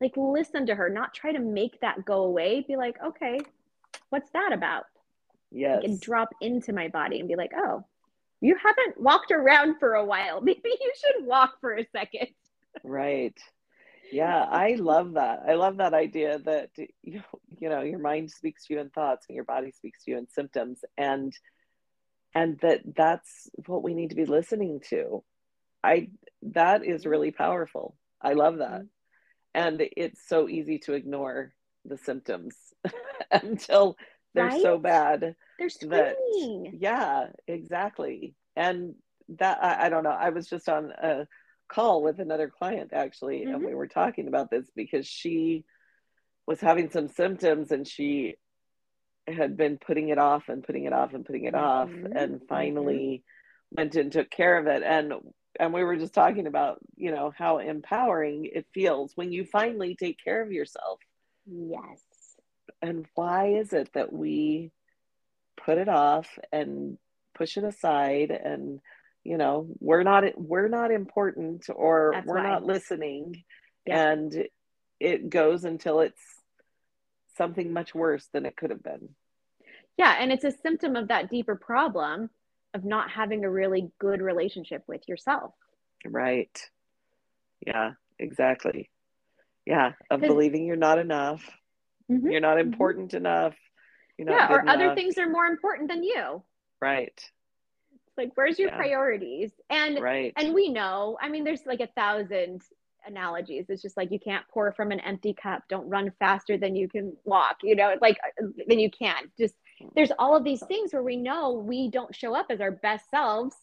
like 0.00 0.12
listen 0.16 0.66
to 0.66 0.74
her, 0.74 0.88
not 0.88 1.14
try 1.14 1.32
to 1.32 1.40
make 1.40 1.80
that 1.80 2.04
go 2.04 2.24
away. 2.24 2.64
Be 2.66 2.76
like, 2.76 2.96
"Okay, 3.02 3.38
what's 4.10 4.30
that 4.30 4.52
about?" 4.52 4.84
Yes. 5.52 5.82
and 5.84 6.00
drop 6.00 6.28
into 6.40 6.72
my 6.72 6.88
body 6.88 7.18
and 7.18 7.28
be 7.28 7.34
like, 7.36 7.50
"Oh, 7.56 7.84
you 8.40 8.56
haven't 8.62 9.00
walked 9.00 9.32
around 9.32 9.78
for 9.78 9.94
a 9.94 10.04
while. 10.04 10.40
Maybe 10.42 10.60
you 10.64 10.92
should 11.00 11.26
walk 11.26 11.60
for 11.60 11.76
a 11.76 11.86
second. 11.92 12.28
right. 12.84 13.38
Yeah, 14.12 14.42
I 14.42 14.74
love 14.74 15.14
that. 15.14 15.42
I 15.48 15.54
love 15.54 15.76
that 15.76 15.94
idea 15.94 16.40
that 16.40 16.70
you, 17.02 17.22
you 17.60 17.68
know 17.68 17.82
your 17.82 18.00
mind 18.00 18.30
speaks 18.30 18.66
to 18.66 18.74
you 18.74 18.80
in 18.80 18.90
thoughts 18.90 19.26
and 19.28 19.36
your 19.36 19.44
body 19.44 19.70
speaks 19.70 20.04
to 20.04 20.10
you 20.10 20.18
in 20.18 20.28
symptoms 20.28 20.80
and 20.98 21.32
and 22.34 22.58
that 22.60 22.80
that's 22.96 23.48
what 23.66 23.82
we 23.82 23.94
need 23.94 24.10
to 24.10 24.16
be 24.16 24.24
listening 24.24 24.80
to. 24.90 25.22
I 25.82 26.10
that 26.42 26.84
is 26.84 27.06
really 27.06 27.30
powerful. 27.30 27.96
I 28.20 28.32
love 28.32 28.58
that. 28.58 28.82
Mm-hmm. 28.82 28.84
And 29.54 29.82
it's 29.96 30.20
so 30.28 30.48
easy 30.48 30.78
to 30.80 30.94
ignore 30.94 31.52
the 31.84 31.98
symptoms 31.98 32.54
until 33.30 33.96
they're 34.34 34.46
right? 34.46 34.62
so 34.62 34.78
bad. 34.78 35.34
They're 35.60 35.68
screaming. 35.68 36.62
That, 36.64 36.72
yeah, 36.80 37.26
exactly. 37.46 38.34
And 38.56 38.94
that 39.38 39.62
I, 39.62 39.86
I, 39.86 39.88
don't 39.90 40.02
know. 40.02 40.10
I 40.10 40.30
was 40.30 40.48
just 40.48 40.68
on 40.68 40.90
a 40.90 41.26
call 41.68 42.02
with 42.02 42.18
another 42.18 42.48
client 42.48 42.90
actually, 42.92 43.40
mm-hmm. 43.40 43.54
and 43.54 43.64
we 43.64 43.74
were 43.74 43.86
talking 43.86 44.26
about 44.26 44.50
this 44.50 44.66
because 44.74 45.06
she 45.06 45.64
was 46.46 46.60
having 46.60 46.90
some 46.90 47.08
symptoms 47.08 47.70
and 47.70 47.86
she 47.86 48.36
had 49.28 49.56
been 49.56 49.78
putting 49.78 50.08
it 50.08 50.18
off 50.18 50.48
and 50.48 50.64
putting 50.64 50.84
it 50.84 50.92
off 50.92 51.12
and 51.12 51.24
putting 51.24 51.44
it 51.44 51.54
off 51.54 51.88
mm-hmm. 51.88 52.16
and 52.16 52.40
finally 52.48 53.22
mm-hmm. 53.22 53.82
went 53.82 53.94
and 53.96 54.10
took 54.10 54.30
care 54.30 54.58
of 54.58 54.66
it 54.66 54.82
and 54.82 55.12
and 55.60 55.72
we 55.72 55.84
were 55.84 55.96
just 55.96 56.14
talking 56.14 56.46
about 56.46 56.78
you 56.96 57.12
know 57.12 57.32
how 57.36 57.58
empowering 57.58 58.48
it 58.52 58.66
feels 58.72 59.12
when 59.14 59.30
you 59.30 59.44
finally 59.44 59.94
take 59.94 60.16
care 60.24 60.42
of 60.42 60.50
yourself 60.50 60.98
yes 61.46 62.00
and 62.82 63.06
why 63.14 63.48
is 63.48 63.72
it 63.72 63.90
that 63.94 64.12
we 64.12 64.72
put 65.64 65.78
it 65.78 65.88
off 65.88 66.28
and 66.52 66.98
push 67.34 67.56
it 67.56 67.64
aside 67.64 68.30
and 68.30 68.80
you 69.24 69.36
know 69.36 69.66
we're 69.78 70.02
not 70.02 70.24
we're 70.36 70.68
not 70.68 70.90
important 70.90 71.66
or 71.74 72.12
That's 72.14 72.26
we're 72.26 72.36
why. 72.36 72.48
not 72.48 72.64
listening 72.64 73.44
yeah. 73.86 74.10
and 74.10 74.48
it 74.98 75.30
goes 75.30 75.64
until 75.64 76.00
it's 76.00 76.20
something 77.36 77.72
much 77.72 77.94
worse 77.94 78.26
than 78.32 78.46
it 78.46 78.56
could 78.56 78.70
have 78.70 78.82
been 78.82 79.10
yeah 79.96 80.16
and 80.18 80.32
it's 80.32 80.44
a 80.44 80.52
symptom 80.52 80.96
of 80.96 81.08
that 81.08 81.30
deeper 81.30 81.56
problem 81.56 82.30
of 82.74 82.84
not 82.84 83.10
having 83.10 83.44
a 83.44 83.50
really 83.50 83.90
good 83.98 84.20
relationship 84.20 84.82
with 84.86 85.08
yourself 85.08 85.52
right 86.06 86.70
yeah 87.66 87.92
exactly 88.18 88.90
yeah 89.66 89.92
of 90.10 90.20
believing 90.20 90.64
you're 90.64 90.76
not 90.76 90.98
enough 90.98 91.42
Mm-hmm. 92.10 92.30
You're 92.30 92.40
not 92.40 92.58
mm-hmm. 92.58 92.72
important 92.72 93.08
mm-hmm. 93.08 93.18
enough. 93.18 93.54
Yeah, 94.28 94.52
or 94.52 94.68
other 94.68 94.94
things 94.94 95.18
are 95.18 95.28
more 95.28 95.46
important 95.46 95.88
than 95.88 96.02
you. 96.02 96.42
Right. 96.80 97.18
Like, 98.16 98.32
where's 98.34 98.58
your 98.58 98.68
yeah. 98.68 98.76
priorities? 98.76 99.50
And 99.70 100.00
right. 100.00 100.32
and 100.36 100.54
we 100.54 100.68
know, 100.68 101.16
I 101.20 101.28
mean, 101.28 101.44
there's 101.44 101.64
like 101.66 101.80
a 101.80 101.86
thousand 101.88 102.62
analogies. 103.06 103.66
It's 103.68 103.82
just 103.82 103.96
like 103.96 104.10
you 104.10 104.18
can't 104.18 104.46
pour 104.48 104.72
from 104.72 104.90
an 104.90 105.00
empty 105.00 105.34
cup. 105.34 105.62
Don't 105.68 105.88
run 105.88 106.12
faster 106.18 106.58
than 106.58 106.76
you 106.76 106.88
can 106.88 107.16
walk, 107.24 107.58
you 107.62 107.74
know, 107.76 107.94
like 108.00 108.18
uh, 108.42 108.46
then 108.66 108.78
you 108.78 108.90
can. 108.90 109.30
Just 109.38 109.54
there's 109.94 110.12
all 110.18 110.36
of 110.36 110.44
these 110.44 110.64
things 110.66 110.92
where 110.92 111.02
we 111.02 111.16
know 111.16 111.52
we 111.52 111.90
don't 111.90 112.14
show 112.14 112.34
up 112.34 112.46
as 112.50 112.60
our 112.60 112.70
best 112.70 113.08
selves 113.10 113.56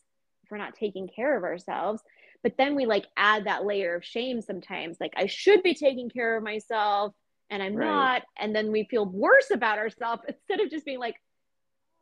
if 0.43 0.51
we're 0.51 0.57
not 0.57 0.75
taking 0.75 1.07
care 1.07 1.37
of 1.37 1.43
ourselves. 1.43 2.01
But 2.43 2.53
then 2.57 2.75
we 2.75 2.85
like 2.85 3.05
add 3.17 3.45
that 3.45 3.65
layer 3.65 3.95
of 3.95 4.05
shame 4.05 4.41
sometimes, 4.41 4.97
like 4.99 5.13
I 5.15 5.25
should 5.27 5.63
be 5.63 5.73
taking 5.73 6.09
care 6.09 6.37
of 6.37 6.43
myself 6.43 7.13
and 7.49 7.63
I'm 7.63 7.75
right. 7.75 7.85
not. 7.85 8.23
And 8.37 8.55
then 8.55 8.71
we 8.71 8.85
feel 8.85 9.05
worse 9.05 9.51
about 9.51 9.77
ourselves 9.77 10.23
instead 10.27 10.59
of 10.59 10.71
just 10.71 10.85
being 10.85 10.99
like, 10.99 11.15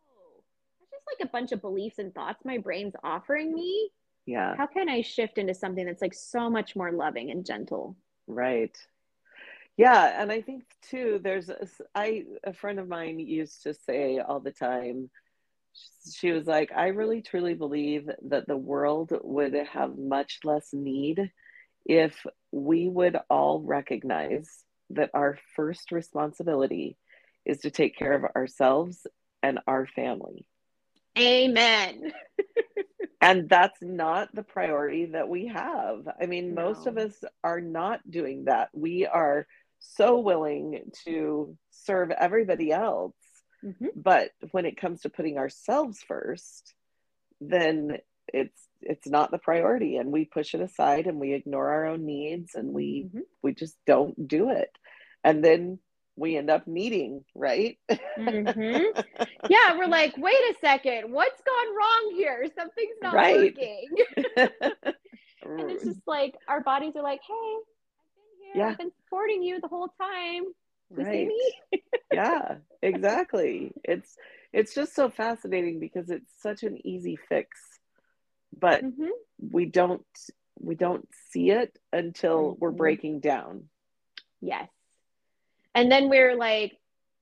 oh, 0.08 0.43
that's 0.79 0.91
just 0.91 1.19
like 1.19 1.27
a 1.27 1.31
bunch 1.31 1.51
of 1.51 1.62
beliefs 1.62 1.99
and 1.99 2.13
thoughts 2.13 2.43
my 2.45 2.58
brain's 2.58 2.95
offering 3.03 3.53
me 3.53 3.91
yeah 4.25 4.55
how 4.55 4.65
can 4.65 4.89
i 4.89 5.01
shift 5.01 5.38
into 5.38 5.53
something 5.53 5.86
that's 5.86 6.01
like 6.01 6.13
so 6.13 6.49
much 6.49 6.75
more 6.75 6.91
loving 6.91 7.31
and 7.31 7.45
gentle 7.45 7.95
right 8.27 8.77
yeah 9.77 10.21
and 10.21 10.31
i 10.31 10.41
think 10.41 10.63
too 10.81 11.19
there's 11.23 11.49
a, 11.49 11.67
I 11.93 12.23
a 12.43 12.53
friend 12.53 12.79
of 12.79 12.88
mine 12.88 13.19
used 13.19 13.63
to 13.63 13.73
say 13.73 14.19
all 14.19 14.39
the 14.39 14.51
time 14.51 15.10
she 16.12 16.31
was 16.31 16.47
like 16.47 16.71
i 16.75 16.88
really 16.88 17.21
truly 17.21 17.53
believe 17.53 18.10
that 18.29 18.47
the 18.47 18.58
world 18.58 19.12
would 19.23 19.53
have 19.53 19.97
much 19.97 20.39
less 20.43 20.69
need 20.73 21.31
if 21.86 22.25
we 22.51 22.89
would 22.89 23.17
all 23.29 23.62
recognize 23.62 24.63
that 24.91 25.10
our 25.13 25.38
first 25.56 25.91
responsibility 25.91 26.98
is 27.45 27.60
to 27.60 27.71
take 27.71 27.98
care 27.98 28.13
of 28.13 28.24
ourselves 28.36 29.06
and 29.43 29.60
our 29.67 29.86
family 29.86 30.45
amen 31.17 32.12
and 33.21 33.48
that's 33.50 33.82
not 33.82 34.34
the 34.34 34.43
priority 34.43 35.06
that 35.06 35.30
we 35.30 35.48
have 35.48 36.08
i 36.21 36.26
mean 36.26 36.54
no. 36.54 36.65
most 36.65 36.88
of 36.88 36.98
us 36.98 37.24
are 37.43 37.62
not 37.62 38.00
doing 38.10 38.45
that 38.45 38.69
we 38.74 39.06
are 39.06 39.48
so 39.80 40.19
willing 40.19 40.89
to 41.06 41.56
serve 41.69 42.12
everybody 42.12 42.71
else 42.71 43.15
mm-hmm. 43.63 43.88
but 43.95 44.32
when 44.52 44.65
it 44.65 44.78
comes 44.78 45.02
to 45.02 45.10
putting 45.10 45.38
ourselves 45.38 46.04
first 46.08 46.74
then 47.41 47.98
it's 48.36 48.67
it's 48.82 49.08
not 49.08 49.32
the 49.32 49.38
priority 49.38 49.98
and 49.98 50.12
we 50.12 50.26
push 50.26 50.54
it 50.54 50.62
aside 50.62 51.08
and 51.08 51.19
we 51.19 51.34
ignore 51.34 51.69
our 51.69 51.86
own 51.86 52.06
needs 52.06 52.54
and 52.54 52.74
we 52.74 53.06
mm-hmm. 53.08 53.19
we 53.41 53.54
just 53.54 53.76
don't 53.88 54.28
do 54.28 54.52
it 54.52 54.69
and 55.24 55.43
then 55.43 55.80
we 56.17 56.38
end 56.38 56.50
up 56.50 56.65
needing, 56.65 57.24
right? 57.34 57.78
mm-hmm. 57.89 59.02
Yeah, 59.50 59.78
we're 59.78 59.88
like, 59.88 60.15
wait 60.17 60.34
a 60.34 60.56
second, 60.62 61.12
what's 61.12 61.41
gone 61.41 61.76
wrong 61.76 62.13
here? 62.15 62.45
Something's 62.58 62.98
not 63.02 63.13
right. 63.13 63.36
working. 63.38 63.89
and 64.38 65.71
it's 65.71 65.84
just 65.84 66.02
like 66.08 66.36
our 66.48 66.62
bodies 66.62 66.93
are 66.95 67.04
like, 67.04 67.19
hey, 67.28 67.34
I've 67.34 68.15
been 68.15 68.54
here, 68.54 68.63
yeah. 68.63 68.71
I've 68.71 68.78
been 68.78 68.91
supporting 69.04 69.43
you 69.43 69.60
the 69.62 69.67
whole 69.67 69.89
time. 70.00 70.45
You 70.89 71.04
right. 71.04 71.30
see 71.30 71.52
me? 71.74 71.84
yeah, 72.13 72.56
exactly. 72.82 73.74
It's 73.84 74.15
it's 74.54 74.74
just 74.74 74.95
so 74.95 75.10
fascinating 75.10 75.80
because 75.80 76.10
it's 76.10 76.32
such 76.41 76.63
an 76.63 76.80
easy 76.88 77.17
fix, 77.30 77.60
but 78.58 78.84
mm-hmm. 78.84 79.10
we 79.52 79.65
don't 79.65 80.06
we 80.60 80.76
don't 80.76 81.08
see 81.30 81.52
it 81.52 81.78
until 81.91 82.52
mm-hmm. 82.52 82.60
we're 82.60 82.72
breaking 82.72 83.20
down. 83.20 83.65
Yes. 84.41 84.70
And 85.74 85.91
then 85.91 86.10
we're 86.10 86.36
like, 86.36 86.72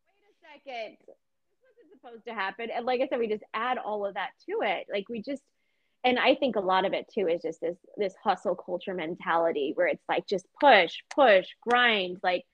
wait 0.08 0.30
a 0.30 0.70
second, 0.70 0.98
this 1.08 1.16
wasn't 1.64 1.92
supposed 2.00 2.26
to 2.28 2.34
happen. 2.34 2.70
And 2.74 2.86
like 2.86 3.02
I 3.02 3.08
said, 3.08 3.20
we 3.20 3.28
just 3.28 3.44
add 3.54 3.78
all 3.78 4.06
of 4.06 4.14
that 4.14 4.30
to 4.46 4.60
it. 4.62 4.88
Like 4.92 5.10
we 5.10 5.22
just, 5.22 5.42
and 6.04 6.20
I 6.20 6.36
think 6.36 6.56
a 6.56 6.62
lot 6.62 6.86
of 6.86 6.94
it 6.94 7.10
too 7.12 7.28
is 7.28 7.42
just 7.42 7.62
this 7.62 7.78
this 7.98 8.14
hustle 8.24 8.56
culture 8.56 8.94
mentality 8.94 9.72
where 9.74 9.88
it's 9.88 10.04
like 10.08 10.28
just 10.28 10.46
push, 10.60 10.94
push, 11.16 11.48
grind, 11.62 12.18
like, 12.22 12.46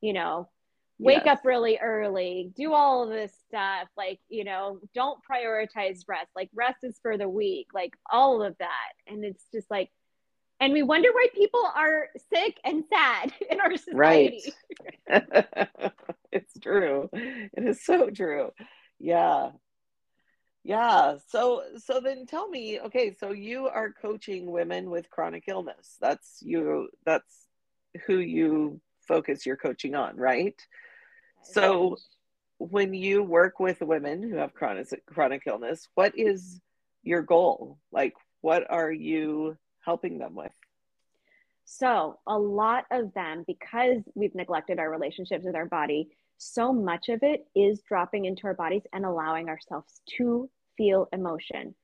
you 0.00 0.12
know, 0.12 0.48
wake 0.98 1.22
yes. 1.24 1.38
up 1.38 1.44
really 1.44 1.78
early, 1.78 2.50
do 2.56 2.72
all 2.72 3.04
of 3.04 3.10
this 3.10 3.32
stuff, 3.46 3.88
like, 3.96 4.20
you 4.28 4.44
know, 4.44 4.80
don't 4.94 5.20
prioritize 5.30 6.00
rest. 6.08 6.30
Like 6.34 6.50
rest 6.54 6.78
is 6.82 6.98
for 7.00 7.16
the 7.16 7.28
weak, 7.28 7.68
like 7.72 7.94
all 8.10 8.42
of 8.42 8.56
that. 8.58 8.92
And 9.06 9.24
it's 9.24 9.44
just 9.52 9.70
like 9.70 9.90
and 10.60 10.72
we 10.72 10.82
wonder 10.82 11.10
why 11.12 11.28
people 11.34 11.62
are 11.76 12.08
sick 12.32 12.58
and 12.64 12.84
sad 12.84 13.32
in 13.50 13.60
our 13.60 13.76
society. 13.76 14.52
Right. 15.08 15.92
it's 16.32 16.58
true. 16.60 17.08
It 17.12 17.64
is 17.64 17.84
so 17.84 18.10
true. 18.10 18.50
Yeah. 18.98 19.50
Yeah. 20.64 21.16
So 21.28 21.62
so 21.76 22.00
then 22.00 22.26
tell 22.26 22.48
me, 22.48 22.80
okay, 22.80 23.12
so 23.12 23.30
you 23.30 23.68
are 23.68 23.92
coaching 23.92 24.50
women 24.50 24.90
with 24.90 25.10
chronic 25.10 25.44
illness. 25.46 25.96
That's 26.00 26.38
you 26.42 26.88
that's 27.06 27.46
who 28.06 28.18
you 28.18 28.80
focus 29.06 29.46
your 29.46 29.56
coaching 29.56 29.94
on, 29.94 30.16
right? 30.16 30.60
So 31.42 31.96
when 32.58 32.94
you 32.94 33.22
work 33.22 33.60
with 33.60 33.80
women 33.80 34.22
who 34.22 34.36
have 34.36 34.54
chronic 34.54 34.88
chronic 35.06 35.42
illness, 35.46 35.88
what 35.94 36.18
is 36.18 36.60
your 37.02 37.22
goal? 37.22 37.78
Like 37.92 38.14
what 38.40 38.70
are 38.70 38.92
you 38.92 39.56
helping 39.84 40.18
them 40.18 40.34
with? 40.34 40.52
So, 41.70 42.18
a 42.26 42.38
lot 42.38 42.86
of 42.90 43.12
them, 43.12 43.44
because 43.46 44.02
we've 44.14 44.34
neglected 44.34 44.78
our 44.78 44.90
relationships 44.90 45.44
with 45.44 45.54
our 45.54 45.66
body, 45.66 46.08
so 46.38 46.72
much 46.72 47.10
of 47.10 47.22
it 47.22 47.46
is 47.54 47.82
dropping 47.82 48.24
into 48.24 48.46
our 48.46 48.54
bodies 48.54 48.84
and 48.94 49.04
allowing 49.04 49.50
ourselves 49.50 50.00
to 50.16 50.48
feel 50.78 51.08
emotion, 51.12 51.74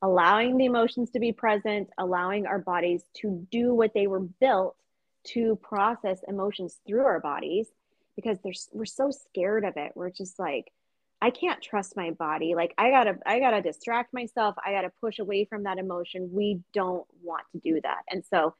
allowing 0.00 0.56
the 0.56 0.64
emotions 0.64 1.10
to 1.10 1.18
be 1.18 1.32
present, 1.32 1.90
allowing 1.98 2.46
our 2.46 2.58
bodies 2.58 3.04
to 3.16 3.46
do 3.50 3.74
what 3.74 3.92
they 3.92 4.06
were 4.06 4.20
built 4.20 4.76
to 5.24 5.56
process 5.56 6.20
emotions 6.26 6.78
through 6.86 7.04
our 7.04 7.20
bodies 7.20 7.68
because 8.16 8.38
there's 8.42 8.68
we're 8.72 8.84
so 8.84 9.10
scared 9.10 9.64
of 9.64 9.76
it. 9.76 9.92
We're 9.94 10.10
just 10.10 10.38
like, 10.38 10.72
I 11.20 11.30
can't 11.30 11.62
trust 11.62 11.96
my 11.96 12.10
body. 12.10 12.54
Like 12.54 12.74
I 12.78 12.90
gotta, 12.90 13.18
I 13.26 13.38
gotta 13.38 13.62
distract 13.62 14.12
myself. 14.12 14.54
I 14.64 14.72
gotta 14.72 14.92
push 15.00 15.18
away 15.18 15.44
from 15.44 15.64
that 15.64 15.78
emotion. 15.78 16.30
We 16.32 16.60
don't 16.72 17.06
want 17.22 17.44
to 17.52 17.58
do 17.58 17.80
that. 17.82 18.02
And 18.10 18.24
so 18.24 18.54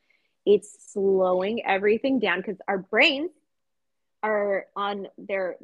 it's 0.47 0.93
slowing 0.93 1.65
everything 1.65 2.19
down 2.19 2.39
because 2.39 2.59
our 2.69 2.79
brains 2.79 3.31
are 4.23 4.67
on 4.75 5.07
their 5.19 5.57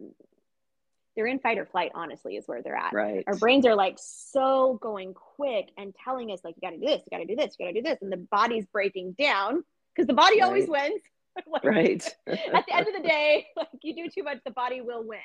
they're 1.16 1.26
in 1.26 1.38
fight 1.38 1.59
or 1.59 1.66
flight 1.66 1.90
honestly 1.94 2.37
is 2.37 2.46
where 2.46 2.62
they're 2.62 2.76
at 2.76 2.92
right 2.92 3.24
our 3.26 3.37
brains 3.37 3.66
are 3.66 3.74
like 3.74 3.96
so 3.98 4.79
going 4.81 5.14
quick 5.14 5.70
and 5.76 5.94
telling 6.05 6.31
us 6.31 6.40
like 6.44 6.55
you 6.57 6.66
got 6.66 6.74
to 6.74 6.79
do 6.79 6.87
this 6.87 7.03
you 7.05 7.18
got 7.18 7.22
to 7.22 7.26
do 7.26 7.37
this 7.37 7.57
you 7.59 7.66
got 7.66 7.72
to 7.72 7.81
do 7.81 7.83
this 7.83 7.98
and 8.03 8.12
the 8.12 8.16
body's 8.16 8.66
breaking 8.66 9.12
down 9.18 9.64
because 9.94 10.07
the 10.07 10.14
body 10.14 10.40
right. 10.40 10.46
always 10.46 10.68
wins 10.68 11.00
like, 11.46 11.64
right 11.64 12.16
at 12.26 12.66
the 12.66 12.74
end 12.74 12.88
of 12.88 12.94
the 12.94 13.08
day 13.08 13.46
like 13.56 13.68
you 13.82 13.94
do 13.94 14.08
too 14.08 14.22
much 14.22 14.38
the 14.44 14.50
body 14.50 14.80
will 14.80 15.04
win 15.04 15.18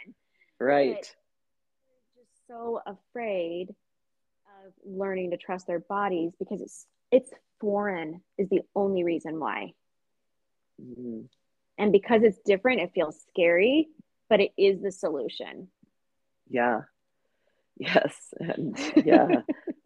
right 0.59 1.15
just 2.15 2.47
so 2.47 2.79
afraid 2.85 3.69
of 4.65 4.73
learning 4.85 5.31
to 5.31 5.37
trust 5.37 5.67
their 5.67 5.79
bodies 5.79 6.31
because 6.39 6.61
it's 6.61 6.85
it's 7.11 7.31
foreign 7.59 8.21
is 8.37 8.49
the 8.49 8.61
only 8.75 9.03
reason 9.03 9.39
why. 9.39 9.73
Mm-hmm. 10.81 11.21
And 11.77 11.91
because 11.91 12.23
it's 12.23 12.39
different, 12.45 12.81
it 12.81 12.91
feels 12.93 13.17
scary, 13.29 13.87
but 14.29 14.39
it 14.39 14.51
is 14.57 14.81
the 14.81 14.91
solution. 14.91 15.69
Yeah. 16.49 16.81
Yes. 17.77 18.33
And 18.39 18.77
yeah. 19.05 19.41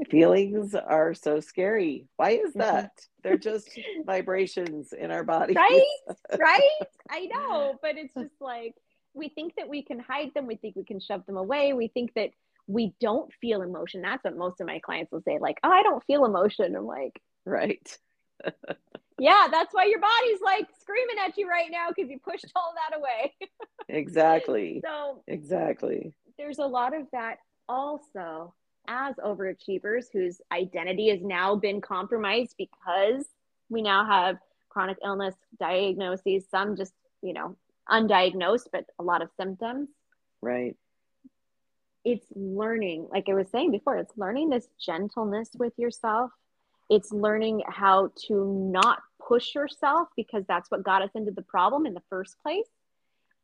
Feelings 0.09 0.75
are 0.75 1.13
so 1.13 1.39
scary. 1.39 2.07
Why 2.17 2.31
is 2.31 2.51
mm-hmm. 2.51 2.59
that? 2.59 2.91
They're 3.23 3.37
just 3.37 3.69
vibrations 4.05 4.93
in 4.93 5.11
our 5.11 5.23
body. 5.23 5.53
Right? 5.53 5.83
Right? 6.39 6.61
I 7.09 7.25
know, 7.25 7.77
but 7.81 7.97
it's 7.97 8.13
just 8.13 8.39
like 8.39 8.75
we 9.13 9.29
think 9.29 9.55
that 9.57 9.69
we 9.69 9.81
can 9.81 9.99
hide 9.99 10.31
them. 10.33 10.47
We 10.47 10.55
think 10.55 10.75
we 10.75 10.83
can 10.83 10.99
shove 10.99 11.25
them 11.25 11.37
away. 11.37 11.73
We 11.73 11.87
think 11.87 12.13
that 12.15 12.29
we 12.67 12.93
don't 13.01 13.33
feel 13.41 13.63
emotion. 13.63 14.01
That's 14.01 14.23
what 14.23 14.37
most 14.37 14.61
of 14.61 14.67
my 14.67 14.79
clients 14.79 15.11
will 15.11 15.23
say, 15.23 15.39
like, 15.39 15.57
oh, 15.63 15.71
I 15.71 15.81
don't 15.81 16.03
feel 16.05 16.25
emotion. 16.25 16.75
I'm 16.75 16.85
like, 16.85 17.19
Right. 17.45 17.97
yeah, 19.19 19.47
that's 19.51 19.73
why 19.73 19.85
your 19.85 19.99
body's 19.99 20.41
like 20.43 20.67
screaming 20.79 21.17
at 21.25 21.37
you 21.37 21.49
right 21.49 21.69
now 21.71 21.87
because 21.89 22.09
you 22.09 22.19
pushed 22.19 22.45
all 22.55 22.73
that 22.75 22.97
away. 22.97 23.33
exactly. 23.89 24.81
So, 24.85 25.23
exactly. 25.27 26.13
There's 26.37 26.59
a 26.59 26.65
lot 26.65 26.95
of 26.95 27.07
that 27.11 27.37
also 27.67 28.53
as 28.89 29.15
overachievers 29.15 30.07
whose 30.11 30.41
identity 30.51 31.09
has 31.09 31.21
now 31.21 31.55
been 31.55 31.79
compromised 31.79 32.55
because 32.57 33.25
we 33.69 33.81
now 33.81 34.05
have 34.05 34.37
chronic 34.67 34.97
illness 35.03 35.35
diagnoses, 35.59 36.43
some 36.51 36.75
just, 36.75 36.93
you 37.21 37.33
know, 37.33 37.55
undiagnosed, 37.89 38.67
but 38.73 38.85
a 38.99 39.03
lot 39.03 39.21
of 39.21 39.29
symptoms. 39.37 39.87
Right. 40.41 40.75
It's 42.03 42.25
learning, 42.35 43.07
like 43.11 43.29
I 43.29 43.33
was 43.33 43.49
saying 43.49 43.71
before, 43.71 43.97
it's 43.97 44.17
learning 44.17 44.49
this 44.49 44.67
gentleness 44.83 45.49
with 45.57 45.73
yourself 45.77 46.31
it's 46.89 47.11
learning 47.11 47.61
how 47.67 48.11
to 48.27 48.45
not 48.71 48.99
push 49.25 49.53
yourself 49.53 50.07
because 50.15 50.43
that's 50.47 50.71
what 50.71 50.83
got 50.83 51.03
us 51.03 51.11
into 51.13 51.31
the 51.31 51.43
problem 51.43 51.85
in 51.85 51.93
the 51.93 52.01
first 52.09 52.37
place 52.41 52.65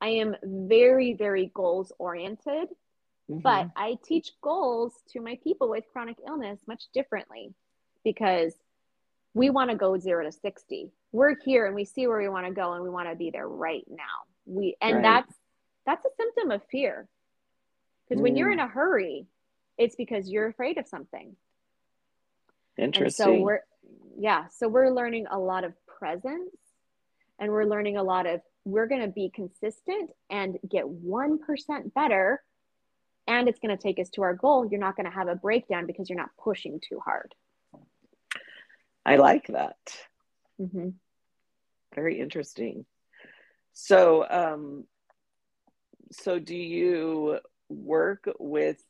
I 0.01 0.09
am 0.09 0.35
very, 0.43 1.13
very 1.13 1.51
goals 1.53 1.93
oriented, 1.97 2.67
mm-hmm. 3.29 3.39
but 3.39 3.69
I 3.75 3.97
teach 4.03 4.31
goals 4.41 4.93
to 5.11 5.21
my 5.21 5.39
people 5.43 5.69
with 5.69 5.85
chronic 5.91 6.17
illness 6.25 6.59
much 6.67 6.83
differently 6.93 7.53
because 8.03 8.53
we 9.33 9.49
want 9.49 9.69
to 9.69 9.75
go 9.75 9.97
zero 9.97 10.23
to 10.23 10.31
60. 10.31 10.91
We're 11.11 11.35
here 11.43 11.65
and 11.65 11.75
we 11.75 11.85
see 11.85 12.07
where 12.07 12.19
we 12.19 12.29
want 12.29 12.47
to 12.47 12.53
go 12.53 12.73
and 12.73 12.83
we 12.83 12.89
want 12.89 13.09
to 13.09 13.15
be 13.15 13.31
there 13.31 13.47
right 13.47 13.83
now. 13.89 14.03
We, 14.45 14.77
and 14.81 14.95
right. 14.95 15.03
that's, 15.03 15.33
that's 15.85 16.05
a 16.05 16.09
symptom 16.17 16.51
of 16.51 16.61
fear. 16.71 17.07
Because 18.07 18.21
mm. 18.21 18.23
when 18.23 18.37
you're 18.37 18.51
in 18.51 18.59
mm. 18.59 18.65
a 18.65 18.67
hurry, 18.67 19.27
it's 19.77 19.95
because 19.95 20.29
you're 20.29 20.47
afraid 20.47 20.77
of 20.77 20.87
something. 20.87 21.35
Interesting. 22.77 23.25
And 23.25 23.39
so 23.39 23.43
we're, 23.43 23.61
yeah, 24.17 24.45
so 24.57 24.67
we're 24.67 24.89
learning 24.89 25.27
a 25.29 25.37
lot 25.37 25.63
of 25.63 25.73
presence 25.85 26.55
and 27.39 27.51
we're 27.51 27.65
learning 27.65 27.97
a 27.97 28.03
lot 28.03 28.25
of 28.25 28.41
we're 28.63 28.87
going 28.87 29.01
to 29.01 29.07
be 29.07 29.29
consistent 29.29 30.11
and 30.29 30.57
get 30.69 30.85
1% 30.85 31.93
better 31.93 32.41
and 33.27 33.47
it's 33.47 33.59
going 33.59 33.75
to 33.75 33.81
take 33.81 33.99
us 33.99 34.09
to 34.09 34.21
our 34.21 34.33
goal 34.33 34.67
you're 34.69 34.79
not 34.79 34.95
going 34.95 35.09
to 35.09 35.15
have 35.15 35.27
a 35.27 35.35
breakdown 35.35 35.85
because 35.85 36.09
you're 36.09 36.19
not 36.19 36.29
pushing 36.41 36.79
too 36.79 36.99
hard 37.03 37.33
i 39.05 39.15
like 39.15 39.47
that 39.47 39.77
mm-hmm. 40.59 40.89
very 41.93 42.19
interesting 42.19 42.85
so 43.73 44.25
um 44.29 44.85
so 46.11 46.39
do 46.39 46.55
you 46.55 47.39
work 47.69 48.29
with 48.39 48.81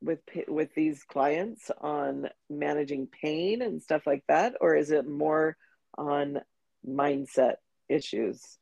with 0.00 0.20
with 0.46 0.74
these 0.74 1.02
clients 1.04 1.70
on 1.80 2.28
managing 2.48 3.08
pain 3.22 3.62
and 3.62 3.82
stuff 3.82 4.06
like 4.06 4.22
that 4.28 4.54
or 4.60 4.76
is 4.76 4.90
it 4.90 5.08
more 5.08 5.56
on 5.96 6.40
mindset 6.86 7.56
issues? 7.88 8.58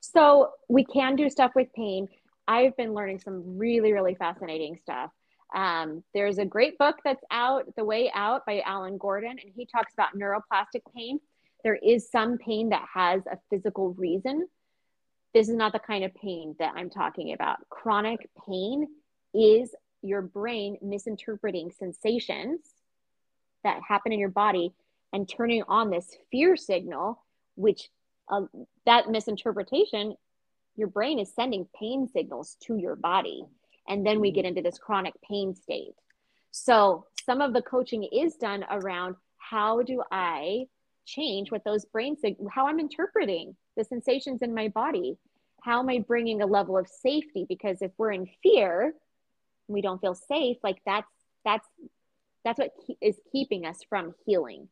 So 0.00 0.50
we 0.68 0.84
can 0.84 1.16
do 1.16 1.28
stuff 1.30 1.52
with 1.54 1.68
pain. 1.74 2.08
I've 2.48 2.76
been 2.76 2.94
learning 2.94 3.20
some 3.20 3.56
really, 3.58 3.92
really 3.92 4.14
fascinating 4.14 4.78
stuff. 4.82 5.10
Um, 5.54 6.02
there's 6.14 6.38
a 6.38 6.44
great 6.44 6.78
book 6.78 6.96
that's 7.04 7.22
out, 7.30 7.64
The 7.76 7.84
Way 7.84 8.10
Out 8.14 8.46
by 8.46 8.62
Alan 8.64 8.98
Gordon, 8.98 9.30
and 9.30 9.52
he 9.54 9.66
talks 9.66 9.92
about 9.92 10.16
neuroplastic 10.16 10.82
pain. 10.94 11.20
There 11.62 11.76
is 11.76 12.10
some 12.10 12.38
pain 12.38 12.70
that 12.70 12.86
has 12.92 13.22
a 13.26 13.38
physical 13.50 13.94
reason. 13.94 14.48
This 15.34 15.48
is 15.48 15.54
not 15.54 15.72
the 15.72 15.78
kind 15.78 16.04
of 16.04 16.14
pain 16.14 16.56
that 16.58 16.72
I'm 16.76 16.90
talking 16.90 17.32
about. 17.32 17.58
Chronic 17.68 18.28
pain 18.46 18.88
is 19.34 19.74
your 20.02 20.22
brain 20.22 20.78
misinterpreting 20.82 21.70
sensations 21.70 22.60
that 23.62 23.80
happen 23.86 24.12
in 24.12 24.18
your 24.18 24.28
body 24.28 24.72
and 25.12 25.28
turning 25.28 25.62
on 25.68 25.90
this 25.90 26.16
fear 26.30 26.56
signal, 26.56 27.22
which 27.54 27.90
uh, 28.30 28.42
that 28.86 29.08
misinterpretation, 29.10 30.16
your 30.76 30.88
brain 30.88 31.18
is 31.18 31.34
sending 31.34 31.66
pain 31.78 32.08
signals 32.08 32.56
to 32.64 32.76
your 32.76 32.96
body. 32.96 33.44
And 33.88 34.06
then 34.06 34.20
we 34.20 34.30
get 34.30 34.44
mm. 34.44 34.48
into 34.48 34.62
this 34.62 34.78
chronic 34.78 35.14
pain 35.28 35.54
state. 35.54 35.94
So 36.50 37.06
some 37.24 37.40
of 37.40 37.52
the 37.52 37.62
coaching 37.62 38.04
is 38.04 38.36
done 38.36 38.64
around 38.70 39.16
how 39.38 39.82
do 39.82 40.02
I 40.10 40.66
change 41.04 41.50
what 41.50 41.64
those 41.64 41.84
brain 41.84 42.16
signals, 42.16 42.50
how 42.52 42.68
I'm 42.68 42.78
interpreting 42.78 43.56
the 43.76 43.84
sensations 43.84 44.42
in 44.42 44.54
my 44.54 44.68
body. 44.68 45.18
How 45.62 45.80
am 45.80 45.88
I 45.88 46.00
bringing 46.00 46.42
a 46.42 46.46
level 46.46 46.76
of 46.76 46.88
safety? 46.88 47.46
Because 47.48 47.82
if 47.82 47.92
we're 47.96 48.12
in 48.12 48.28
fear, 48.42 48.94
we 49.68 49.80
don't 49.80 50.00
feel 50.00 50.14
safe. 50.14 50.58
Like 50.62 50.78
that's 50.84 51.06
that's 51.44 51.66
that's 52.44 52.58
what 52.58 52.72
is 53.00 53.16
keeping 53.30 53.64
us 53.66 53.78
from 53.88 54.14
healing. 54.26 54.68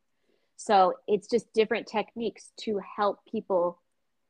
So 0.57 0.95
it's 1.07 1.29
just 1.29 1.53
different 1.53 1.87
techniques 1.87 2.53
to 2.63 2.81
help 2.97 3.21
people 3.31 3.81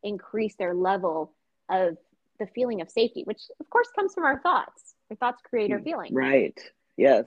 increase 0.02 0.54
their 0.56 0.74
level 0.74 1.32
of 1.70 1.96
the 2.38 2.46
feeling 2.54 2.80
of 2.80 2.90
safety, 2.90 3.22
which 3.24 3.42
of 3.60 3.68
course 3.70 3.88
comes 3.94 4.14
from 4.14 4.24
our 4.24 4.40
thoughts. 4.40 4.94
Our 5.10 5.16
thoughts 5.16 5.42
create 5.42 5.72
our 5.72 5.80
feelings. 5.80 6.12
Right. 6.12 6.58
Yes. 6.96 7.26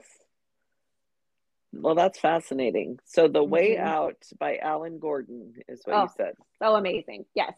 Well, 1.72 1.94
that's 1.94 2.18
fascinating. 2.18 2.98
So, 3.04 3.26
The 3.26 3.42
Way 3.42 3.74
mm-hmm. 3.74 3.86
Out 3.86 4.16
by 4.38 4.58
Alan 4.58 4.98
Gordon 4.98 5.54
is 5.68 5.82
what 5.84 5.96
oh, 5.96 6.02
you 6.02 6.08
said. 6.16 6.34
So 6.62 6.76
amazing. 6.76 7.24
Yes. 7.34 7.52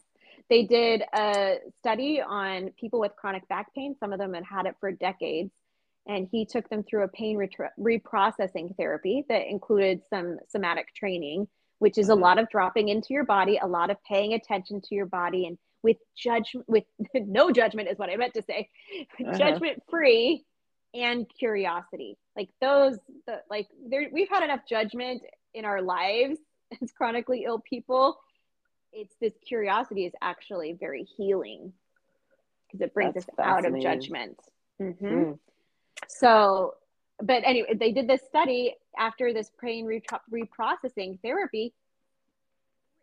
They 0.49 0.65
did 0.65 1.03
a 1.13 1.57
study 1.81 2.23
on 2.27 2.71
people 2.81 3.01
with 3.01 3.13
chronic 3.17 3.47
back 3.49 3.75
pain. 3.75 3.95
Some 4.01 4.13
of 4.13 4.19
them 4.19 4.33
had 4.33 4.45
had 4.45 4.67
it 4.67 4.77
for 4.81 4.91
decades 4.91 5.53
and 6.07 6.29
he 6.31 6.45
took 6.45 6.69
them 6.69 6.83
through 6.83 7.05
a 7.05 7.09
pain 7.09 7.37
reprocessing 7.79 8.77
therapy 8.77 9.25
that 9.29 9.49
included 9.49 10.03
some 10.09 10.39
somatic 10.49 10.95
training 10.95 11.49
which 11.79 11.99
is 11.99 12.09
a 12.09 12.15
lot 12.15 12.39
of 12.39 12.49
dropping 12.49 12.89
into 12.89 13.09
your 13.11 13.25
body 13.25 13.59
a 13.63 13.67
lot 13.67 13.91
of 13.91 14.03
paying 14.05 14.33
attention 14.33 14.81
to 14.81 14.95
your 14.95 15.07
body 15.07 15.47
and 15.47 15.59
with 15.87 15.97
judgment 16.17 16.69
with 16.69 16.85
no 17.15 17.51
judgment 17.51 17.89
is 17.89 17.99
what 17.99 18.11
i 18.11 18.17
meant 18.17 18.35
to 18.35 18.43
say 18.43 18.69
uh-huh. 19.21 19.37
judgment 19.39 19.83
free 19.89 20.45
and 20.95 21.27
curiosity 21.39 22.19
like 22.37 22.49
those 22.61 22.99
the, 23.27 23.41
like 23.49 23.69
there 23.89 24.09
we've 24.13 24.29
had 24.29 24.43
enough 24.43 24.61
judgment 24.69 25.23
in 25.55 25.65
our 25.65 25.81
lives 25.81 26.39
as 26.83 26.91
chronically 26.93 27.45
ill 27.47 27.61
people 27.61 28.19
it's 28.93 29.15
this 29.21 29.33
curiosity 29.47 30.05
is 30.07 30.13
actually 30.23 30.77
very 30.79 31.05
healing 31.17 31.73
because 32.67 32.81
it 32.81 32.93
brings 32.93 33.15
That's 33.15 33.29
us 33.29 33.35
out 33.39 33.65
of 33.65 33.81
judgment 33.81 34.39
mm-hmm. 34.81 35.07
mm. 35.07 35.39
So, 36.09 36.75
but 37.23 37.43
anyway, 37.45 37.75
they 37.75 37.93
did 37.93 38.09
this 38.09 38.21
study 38.29 38.75
after 38.99 39.33
this 39.33 39.51
brain 39.61 39.87
reprocessing 39.87 41.21
therapy. 41.21 41.73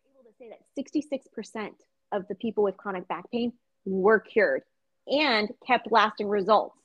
They 0.03 0.11
were 0.13 0.21
able 0.21 0.31
to 0.31 0.37
say 0.37 0.49
that 0.49 0.61
66% 0.77 1.69
of 2.13 2.27
the 2.27 2.35
people 2.35 2.63
with 2.63 2.77
chronic 2.77 3.07
back 3.07 3.29
pain 3.31 3.53
were 3.85 4.19
cured 4.19 4.63
and 5.07 5.49
kept 5.65 5.91
lasting 5.91 6.27
results. 6.27 6.77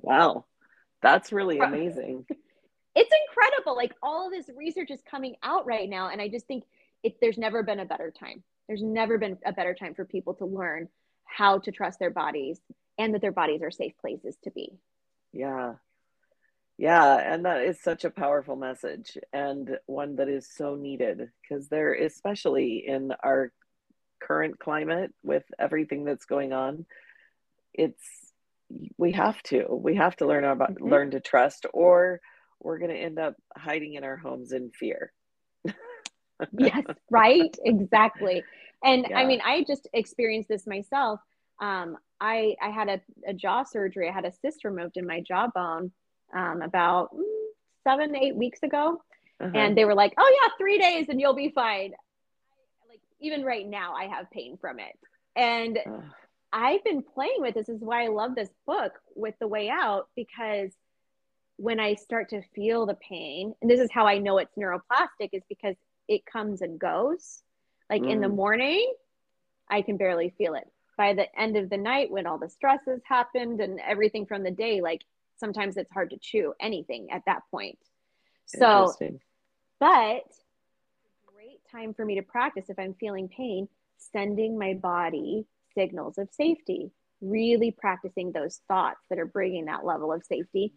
Wow. 0.00 0.44
That's 1.02 1.32
really 1.32 1.58
amazing. 1.58 2.24
it's 2.94 3.14
incredible. 3.28 3.76
Like 3.76 3.94
all 4.02 4.26
of 4.26 4.32
this 4.32 4.54
research 4.56 4.90
is 4.90 5.00
coming 5.08 5.36
out 5.42 5.66
right 5.66 5.88
now. 5.88 6.08
And 6.08 6.20
I 6.20 6.28
just 6.28 6.46
think 6.46 6.64
it, 7.02 7.16
there's 7.20 7.38
never 7.38 7.62
been 7.62 7.80
a 7.80 7.84
better 7.84 8.12
time. 8.16 8.42
There's 8.66 8.82
never 8.82 9.18
been 9.18 9.38
a 9.46 9.52
better 9.52 9.74
time 9.74 9.94
for 9.94 10.04
people 10.04 10.34
to 10.34 10.44
learn 10.44 10.88
how 11.24 11.58
to 11.58 11.70
trust 11.70 11.98
their 11.98 12.10
bodies 12.10 12.60
and 12.98 13.14
that 13.14 13.20
their 13.20 13.32
bodies 13.32 13.62
are 13.62 13.70
safe 13.70 13.92
places 14.00 14.36
to 14.44 14.50
be. 14.50 14.72
Yeah. 15.32 15.74
Yeah, 16.76 17.16
and 17.16 17.44
that 17.44 17.62
is 17.62 17.80
such 17.80 18.04
a 18.04 18.10
powerful 18.10 18.54
message 18.54 19.18
and 19.32 19.78
one 19.86 20.14
that 20.16 20.28
is 20.28 20.48
so 20.48 20.76
needed 20.76 21.28
because 21.42 21.68
there, 21.68 21.92
especially 21.94 22.84
in 22.86 23.12
our 23.24 23.52
current 24.20 24.58
climate 24.58 25.12
with 25.22 25.44
everything 25.58 26.04
that's 26.04 26.26
going 26.26 26.52
on, 26.52 26.86
it's 27.74 28.02
we 28.96 29.12
have 29.12 29.42
to 29.44 29.66
we 29.70 29.94
have 29.96 30.16
to 30.16 30.26
learn 30.26 30.44
about 30.44 30.74
mm-hmm. 30.74 30.88
learn 30.88 31.10
to 31.12 31.20
trust 31.20 31.66
or 31.72 32.20
we're 32.60 32.78
going 32.78 32.90
to 32.90 32.96
end 32.96 33.18
up 33.18 33.36
hiding 33.56 33.94
in 33.94 34.04
our 34.04 34.16
homes 34.16 34.52
in 34.52 34.70
fear. 34.70 35.12
yes, 36.58 36.82
right, 37.10 37.56
exactly. 37.64 38.42
And 38.82 39.06
yeah. 39.08 39.18
I 39.18 39.26
mean, 39.26 39.40
I 39.44 39.64
just 39.64 39.88
experienced 39.92 40.48
this 40.48 40.66
myself. 40.66 41.20
Um, 41.60 41.96
I 42.20 42.56
I 42.60 42.70
had 42.70 42.88
a, 42.88 43.00
a 43.26 43.32
jaw 43.32 43.64
surgery. 43.64 44.08
I 44.08 44.12
had 44.12 44.24
a 44.24 44.32
cyst 44.32 44.64
removed 44.64 44.96
in 44.96 45.06
my 45.06 45.20
jawbone 45.20 45.92
um, 46.34 46.62
about 46.62 47.14
mm, 47.14 47.22
seven 47.84 48.14
eight 48.16 48.36
weeks 48.36 48.62
ago, 48.62 49.00
uh-huh. 49.40 49.52
and 49.54 49.76
they 49.76 49.84
were 49.84 49.94
like, 49.94 50.14
"Oh 50.18 50.38
yeah, 50.42 50.50
three 50.58 50.78
days 50.78 51.06
and 51.08 51.20
you'll 51.20 51.34
be 51.34 51.50
fine." 51.50 51.92
Even 53.20 53.44
right 53.44 53.66
now, 53.66 53.94
I 53.94 54.04
have 54.04 54.30
pain 54.30 54.56
from 54.60 54.78
it, 54.78 54.98
and. 55.36 55.78
I've 56.50 56.82
been 56.82 57.02
playing 57.02 57.40
with 57.40 57.52
this. 57.52 57.66
this. 57.66 57.76
Is 57.76 57.82
why 57.82 58.04
I 58.04 58.08
love 58.08 58.34
this 58.34 58.48
book 58.66 58.94
with 59.14 59.34
the 59.38 59.46
way 59.46 59.68
out 59.68 60.08
because 60.16 60.70
when 61.58 61.78
I 61.78 61.92
start 61.92 62.30
to 62.30 62.40
feel 62.54 62.86
the 62.86 62.94
pain, 62.94 63.52
and 63.60 63.70
this 63.70 63.80
is 63.80 63.90
how 63.92 64.06
I 64.06 64.16
know 64.16 64.38
it's 64.38 64.56
neuroplastic, 64.56 65.28
is 65.34 65.42
because 65.46 65.76
it 66.08 66.24
comes 66.24 66.62
and 66.62 66.78
goes. 66.78 67.42
Like 67.90 68.00
mm. 68.00 68.12
in 68.12 68.22
the 68.22 68.28
mm. 68.28 68.34
morning, 68.36 68.94
I 69.68 69.82
can 69.82 69.98
barely 69.98 70.30
feel 70.38 70.54
it 70.54 70.66
by 70.98 71.14
the 71.14 71.40
end 71.40 71.56
of 71.56 71.70
the 71.70 71.76
night 71.76 72.10
when 72.10 72.26
all 72.26 72.36
the 72.36 72.50
stresses 72.50 73.00
happened 73.04 73.60
and 73.60 73.80
everything 73.80 74.26
from 74.26 74.42
the 74.42 74.50
day 74.50 74.82
like 74.82 75.02
sometimes 75.38 75.76
it's 75.78 75.92
hard 75.92 76.10
to 76.10 76.18
chew 76.18 76.52
anything 76.60 77.10
at 77.10 77.22
that 77.24 77.42
point 77.50 77.78
so 78.44 78.92
but 79.78 80.24
time 81.70 81.94
for 81.94 82.04
me 82.04 82.14
to 82.16 82.22
practice 82.22 82.66
if 82.68 82.78
i'm 82.78 82.94
feeling 82.94 83.28
pain 83.28 83.68
sending 83.96 84.58
my 84.58 84.74
body 84.74 85.44
signals 85.74 86.18
of 86.18 86.28
safety 86.32 86.90
really 87.20 87.70
practicing 87.70 88.32
those 88.32 88.60
thoughts 88.68 89.00
that 89.10 89.18
are 89.18 89.26
bringing 89.26 89.64
that 89.64 89.84
level 89.84 90.12
of 90.12 90.24
safety. 90.24 90.72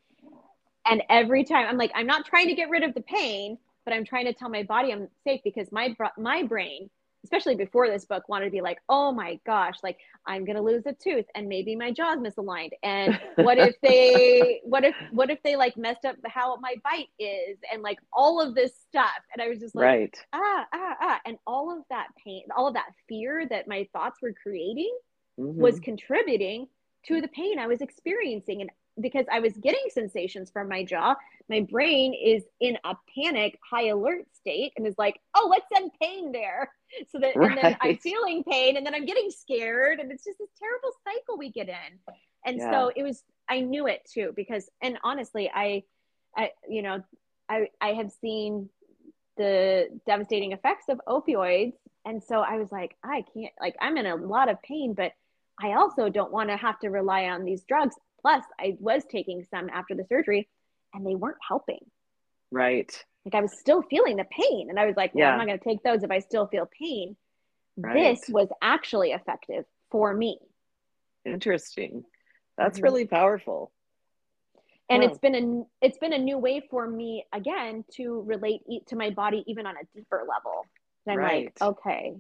And 0.86 1.04
every 1.10 1.44
time 1.44 1.68
i'm 1.68 1.78
like 1.78 1.92
i'm 1.94 2.08
not 2.08 2.26
trying 2.26 2.48
to 2.48 2.56
get 2.56 2.70
rid 2.70 2.84
of 2.84 2.94
the 2.96 3.02
pain 3.02 3.58
but 3.86 3.94
i'm 3.94 4.04
trying 4.04 4.26
to 4.26 4.34
tell 4.34 4.50
my 4.50 4.64
body 4.64 4.92
i'm 4.92 5.08
safe 5.24 5.42
because 5.44 5.72
my 5.72 5.96
my 6.18 6.44
brain 6.44 6.90
especially 7.24 7.56
before 7.56 7.88
this 7.88 8.06
book, 8.06 8.28
wanted 8.28 8.46
to 8.46 8.52
be 8.52 8.62
like, 8.62 8.80
oh 8.90 9.12
my 9.12 9.40
gosh, 9.46 9.76
like 9.84 9.98
I'm 10.26 10.46
gonna 10.46 10.62
lose 10.62 10.84
a 10.86 10.94
tooth 10.94 11.26
and 11.36 11.48
maybe 11.48 11.76
my 11.76 11.92
jaw's 11.92 12.18
misaligned. 12.18 12.72
And 12.84 13.20
what 13.36 13.58
if 13.58 13.76
they 13.84 14.62
what 14.64 14.84
if 14.84 14.96
what 15.12 15.30
if 15.30 15.42
they 15.44 15.56
like 15.56 15.78
messed 15.78 16.06
up 16.06 16.16
how 16.26 16.58
my 16.58 16.76
bite 16.84 17.10
is 17.20 17.58
and 17.72 17.82
like 17.82 18.00
all 18.14 18.42
of 18.42 18.56
this 18.56 18.74
stuff. 18.90 19.10
And 19.34 19.42
I 19.42 19.50
was 19.50 19.60
just 19.60 19.76
like 19.76 19.86
right. 19.86 20.18
ah, 20.34 20.66
ah, 20.74 20.96
ah. 21.02 21.20
And 21.26 21.38
all 21.46 21.76
of 21.76 21.84
that 21.90 22.08
pain, 22.24 22.44
all 22.56 22.68
of 22.68 22.74
that 22.74 22.92
fear 23.08 23.46
that 23.50 23.68
my 23.68 23.88
thoughts 23.94 24.22
were 24.22 24.34
creating 24.42 24.96
mm-hmm. 25.40 25.60
was 25.60 25.80
contributing 25.80 26.68
to 27.08 27.22
the 27.22 27.28
pain 27.30 27.60
I 27.60 27.68
was 27.68 27.82
experiencing. 27.82 28.62
And 28.62 28.72
because 29.00 29.26
I 29.32 29.40
was 29.40 29.54
getting 29.54 29.84
sensations 29.90 30.52
from 30.52 30.68
my 30.68 30.84
jaw, 30.84 31.16
my 31.50 31.62
brain 31.62 32.14
is 32.14 32.44
in 32.60 32.78
a 32.84 32.96
panic, 33.16 33.58
high 33.70 33.88
alert 33.88 34.26
state 34.34 34.74
and 34.76 34.86
is 34.86 34.96
like, 34.98 35.20
oh, 35.36 35.48
let's 35.50 35.66
send 35.74 35.92
pain 36.02 36.32
there. 36.32 36.72
So 37.10 37.20
that, 37.20 37.38
right. 37.38 37.52
and 37.52 37.58
then 37.58 37.78
I'm 37.80 37.98
feeling 38.00 38.44
pain 38.44 38.76
and 38.76 38.86
then 38.86 38.94
I'm 38.94 39.06
getting 39.06 39.32
scared. 39.32 40.02
And 40.02 40.12
it's 40.12 40.26
just 40.26 40.38
this 40.38 40.50
terrible 40.60 40.92
cycle 41.06 41.38
we 41.38 41.50
get 41.50 41.70
in. 41.70 42.16
And 42.46 42.58
yeah. 42.58 42.70
so 42.70 42.92
it 42.94 43.02
was, 43.02 43.24
I 43.50 43.62
knew 43.62 43.88
it 43.88 44.02
too, 44.14 44.34
because, 44.36 44.70
and 44.82 44.98
honestly, 45.02 45.50
I, 45.56 45.84
I, 46.36 46.52
you 46.68 46.82
know, 46.82 47.02
I, 47.48 47.70
I 47.80 47.94
have 47.94 48.12
seen 48.20 48.70
the 49.38 49.88
devastating 50.06 50.52
effects 50.52 50.90
of 50.90 51.00
opioids. 51.08 51.76
And 52.04 52.22
so 52.22 52.42
I 52.42 52.58
was 52.58 52.74
like, 52.74 52.98
I 53.06 53.24
can't, 53.34 53.54
like, 53.62 53.78
I'm 53.80 53.96
in 53.96 54.06
a 54.06 54.16
lot 54.16 54.50
of 54.50 54.62
pain, 54.62 54.94
but 54.94 55.14
I 55.62 55.74
also 55.74 56.10
don't 56.10 56.32
want 56.32 56.50
to 56.50 56.58
have 56.58 56.80
to 56.80 56.90
rely 56.90 57.26
on 57.26 57.46
these 57.46 57.64
drugs. 57.64 57.96
Plus, 58.22 58.44
I 58.60 58.78
was 58.80 59.04
taking 59.10 59.46
some 59.50 59.70
after 59.70 59.96
the 59.96 60.06
surgery 60.08 60.48
and 60.94 61.06
they 61.06 61.16
weren't 61.16 61.38
helping. 61.48 61.80
Right. 62.52 62.92
Like 63.26 63.36
I 63.36 63.42
was 63.42 63.58
still 63.58 63.82
feeling 63.84 64.18
the 64.18 64.26
pain. 64.26 64.70
And 64.70 64.80
I 64.80 64.86
was 64.86 64.96
like, 64.96 65.14
well, 65.16 65.26
yeah. 65.26 65.32
I'm 65.32 65.38
not 65.38 65.48
going 65.48 65.60
to 65.60 65.64
take 65.64 65.84
those 65.84 66.04
if 66.04 66.12
I 66.12 66.20
still 66.20 66.48
feel 66.48 66.70
pain. 66.80 67.16
Right. 67.78 68.16
This 68.16 68.30
was 68.30 68.50
actually 68.62 69.12
effective 69.12 69.66
for 69.90 70.14
me. 70.14 70.40
Interesting. 71.26 72.04
That's 72.58 72.78
mm-hmm. 72.78 72.84
really 72.84 73.06
powerful. 73.06 73.72
And 74.90 75.04
it's 75.04 75.20
been 75.20 75.36
a 75.36 75.86
it's 75.86 75.98
been 76.00 76.12
a 76.12 76.18
new 76.18 76.38
way 76.38 76.62
for 76.70 76.86
me 76.86 77.26
again 77.32 77.86
to 77.94 78.24
relate 78.26 78.64
to 78.88 78.98
my 78.98 79.10
body 79.12 79.42
even 79.48 79.66
on 79.66 79.76
a 79.76 79.86
deeper 79.96 80.26
level. 80.28 80.66
And 81.06 81.14
I'm 81.14 81.20
right. 81.20 81.46
like, 81.46 81.62
okay, 81.62 82.14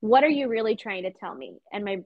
what 0.00 0.24
are 0.24 0.28
you 0.28 0.48
really 0.48 0.76
trying 0.76 1.02
to 1.02 1.12
tell 1.12 1.34
me? 1.34 1.58
And 1.70 1.84
my 1.84 1.96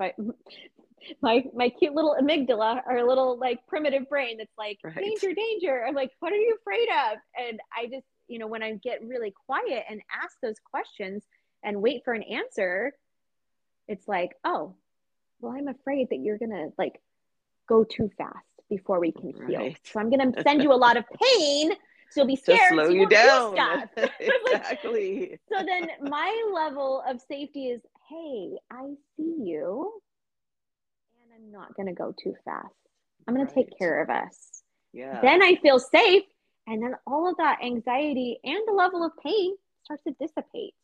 my 1.21 1.45
my 1.55 1.69
cute 1.69 1.95
little 1.95 2.17
amygdala 2.21 2.83
or 2.87 3.03
little 3.05 3.39
like 3.39 3.67
primitive 3.67 4.09
brain 4.09 4.39
that's 4.39 4.57
like 4.59 4.79
right. 4.85 4.95
danger 4.95 5.33
danger. 5.35 5.85
I'm 5.87 5.95
like 5.95 6.11
what 6.21 6.33
are 6.33 6.37
you 6.37 6.57
afraid 6.61 6.89
of? 6.89 7.19
And 7.39 7.61
i 7.77 7.87
just 7.87 8.07
you 8.29 8.39
know 8.39 8.47
when 8.47 8.63
i 8.63 8.73
get 8.75 9.05
really 9.05 9.33
quiet 9.47 9.85
and 9.89 10.01
ask 10.23 10.37
those 10.43 10.57
questions 10.71 11.23
and 11.63 11.81
wait 11.81 12.03
for 12.05 12.13
an 12.13 12.23
answer 12.23 12.93
it's 13.89 14.07
like 14.09 14.33
oh 14.45 14.75
well 15.41 15.53
i'm 15.53 15.69
afraid 15.69 16.09
that 16.11 16.19
you're 16.19 16.39
gonna 16.39 16.69
like 16.79 17.01
go 17.69 17.85
too 17.85 18.11
fast 18.17 18.47
before 18.69 19.01
we 19.01 19.13
can 19.13 19.33
right. 19.37 19.49
heal 19.49 19.75
so 19.85 20.01
i'm 20.01 20.11
gonna 20.11 20.33
send 20.43 20.63
you 20.63 20.73
a 20.73 20.75
lot 20.75 20.97
of 20.97 21.05
pain 21.21 21.73
so 22.11 22.21
you'll 22.21 22.27
be 22.27 22.37
scared 22.37 22.61
to 22.71 22.75
slow 22.75 22.85
so 22.85 22.91
you, 22.91 23.01
you 23.01 23.09
down. 23.09 23.55
do 23.97 24.07
exactly. 24.21 25.39
so 25.53 25.65
then 25.65 25.89
my 26.03 26.51
level 26.55 27.03
of 27.09 27.21
safety 27.21 27.69
is 27.69 27.81
hey 28.09 28.51
i 28.71 28.87
see 29.17 29.37
you 29.43 29.93
I'm 31.45 31.53
not 31.53 31.75
going 31.75 31.87
to 31.87 31.93
go 31.93 32.15
too 32.23 32.35
fast. 32.45 32.75
I'm 33.27 33.35
going 33.35 33.47
right. 33.47 33.55
to 33.55 33.63
take 33.63 33.79
care 33.79 34.03
of 34.03 34.11
us. 34.11 34.63
Yeah. 34.93 35.21
Then 35.21 35.43
I 35.43 35.57
feel 35.57 35.79
safe. 35.79 36.23
And 36.67 36.83
then 36.83 36.95
all 37.07 37.29
of 37.29 37.37
that 37.37 37.59
anxiety 37.63 38.39
and 38.43 38.61
the 38.67 38.73
level 38.73 39.05
of 39.05 39.13
pain 39.23 39.55
starts 39.85 40.03
to 40.05 40.13
dissipate. 40.19 40.75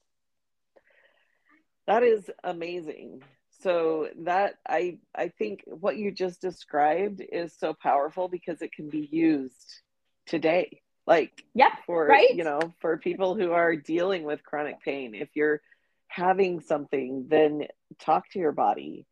That 1.86 2.02
is 2.02 2.30
amazing. 2.44 3.22
So 3.62 4.08
that 4.20 4.54
I 4.68 4.98
I 5.14 5.28
think 5.28 5.64
what 5.66 5.96
you 5.96 6.12
just 6.12 6.40
described 6.40 7.22
is 7.32 7.54
so 7.58 7.74
powerful 7.74 8.28
because 8.28 8.62
it 8.62 8.72
can 8.72 8.88
be 8.88 9.08
used 9.10 9.80
today. 10.26 10.82
Like 11.06 11.44
yep, 11.54 11.72
for 11.86 12.06
right? 12.06 12.34
you 12.34 12.44
know, 12.44 12.60
for 12.80 12.98
people 12.98 13.34
who 13.34 13.52
are 13.52 13.76
dealing 13.76 14.24
with 14.24 14.44
chronic 14.44 14.82
pain. 14.82 15.14
If 15.14 15.30
you're 15.34 15.60
having 16.08 16.60
something, 16.60 17.26
then 17.28 17.66
talk 17.98 18.30
to 18.30 18.38
your 18.38 18.52
body 18.52 19.06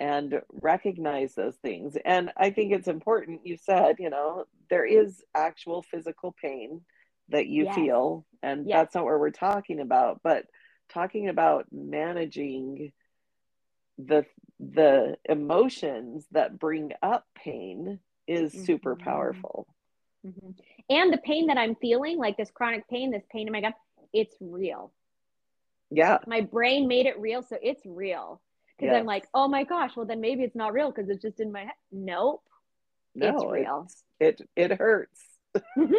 and 0.00 0.40
recognize 0.50 1.34
those 1.34 1.56
things. 1.56 1.96
And 2.06 2.32
I 2.36 2.50
think 2.50 2.72
it's 2.72 2.88
important, 2.88 3.46
you 3.46 3.58
said, 3.58 3.96
you 3.98 4.08
know, 4.08 4.46
there 4.70 4.86
is 4.86 5.22
actual 5.36 5.82
physical 5.82 6.34
pain 6.42 6.80
that 7.28 7.46
you 7.46 7.64
yes. 7.64 7.74
feel, 7.74 8.26
and 8.42 8.66
yes. 8.66 8.76
that's 8.76 8.94
not 8.94 9.04
what 9.04 9.20
we're 9.20 9.30
talking 9.30 9.78
about, 9.78 10.20
but 10.24 10.46
talking 10.88 11.28
about 11.28 11.66
managing 11.70 12.92
the 13.98 14.24
the 14.58 15.16
emotions 15.28 16.26
that 16.32 16.58
bring 16.58 16.92
up 17.02 17.26
pain 17.34 18.00
is 18.26 18.52
mm-hmm. 18.52 18.64
super 18.64 18.96
powerful. 18.96 19.66
Mm-hmm. 20.26 20.50
And 20.88 21.12
the 21.12 21.18
pain 21.18 21.46
that 21.48 21.58
I'm 21.58 21.76
feeling, 21.76 22.18
like 22.18 22.36
this 22.36 22.50
chronic 22.50 22.88
pain, 22.88 23.10
this 23.10 23.24
pain 23.30 23.46
in 23.46 23.52
my 23.52 23.60
gut, 23.60 23.74
it's 24.12 24.36
real. 24.40 24.92
Yeah. 25.90 26.18
My 26.26 26.40
brain 26.40 26.88
made 26.88 27.06
it 27.06 27.18
real, 27.20 27.42
so 27.42 27.58
it's 27.62 27.82
real 27.84 28.40
because 28.80 28.94
yes. 28.94 29.00
I'm 29.00 29.06
like, 29.06 29.26
oh 29.34 29.48
my 29.48 29.64
gosh, 29.64 29.92
well 29.94 30.06
then 30.06 30.20
maybe 30.20 30.42
it's 30.42 30.56
not 30.56 30.72
real 30.72 30.90
because 30.90 31.10
it's 31.10 31.22
just 31.22 31.40
in 31.40 31.52
my 31.52 31.60
head. 31.60 31.72
Nope, 31.92 32.42
no, 33.14 33.28
it's 33.28 33.44
real. 33.44 33.88
It's, 34.18 34.40
it 34.40 34.48
it 34.56 34.78
hurts. 34.78 35.20
mm-hmm. 35.54 35.92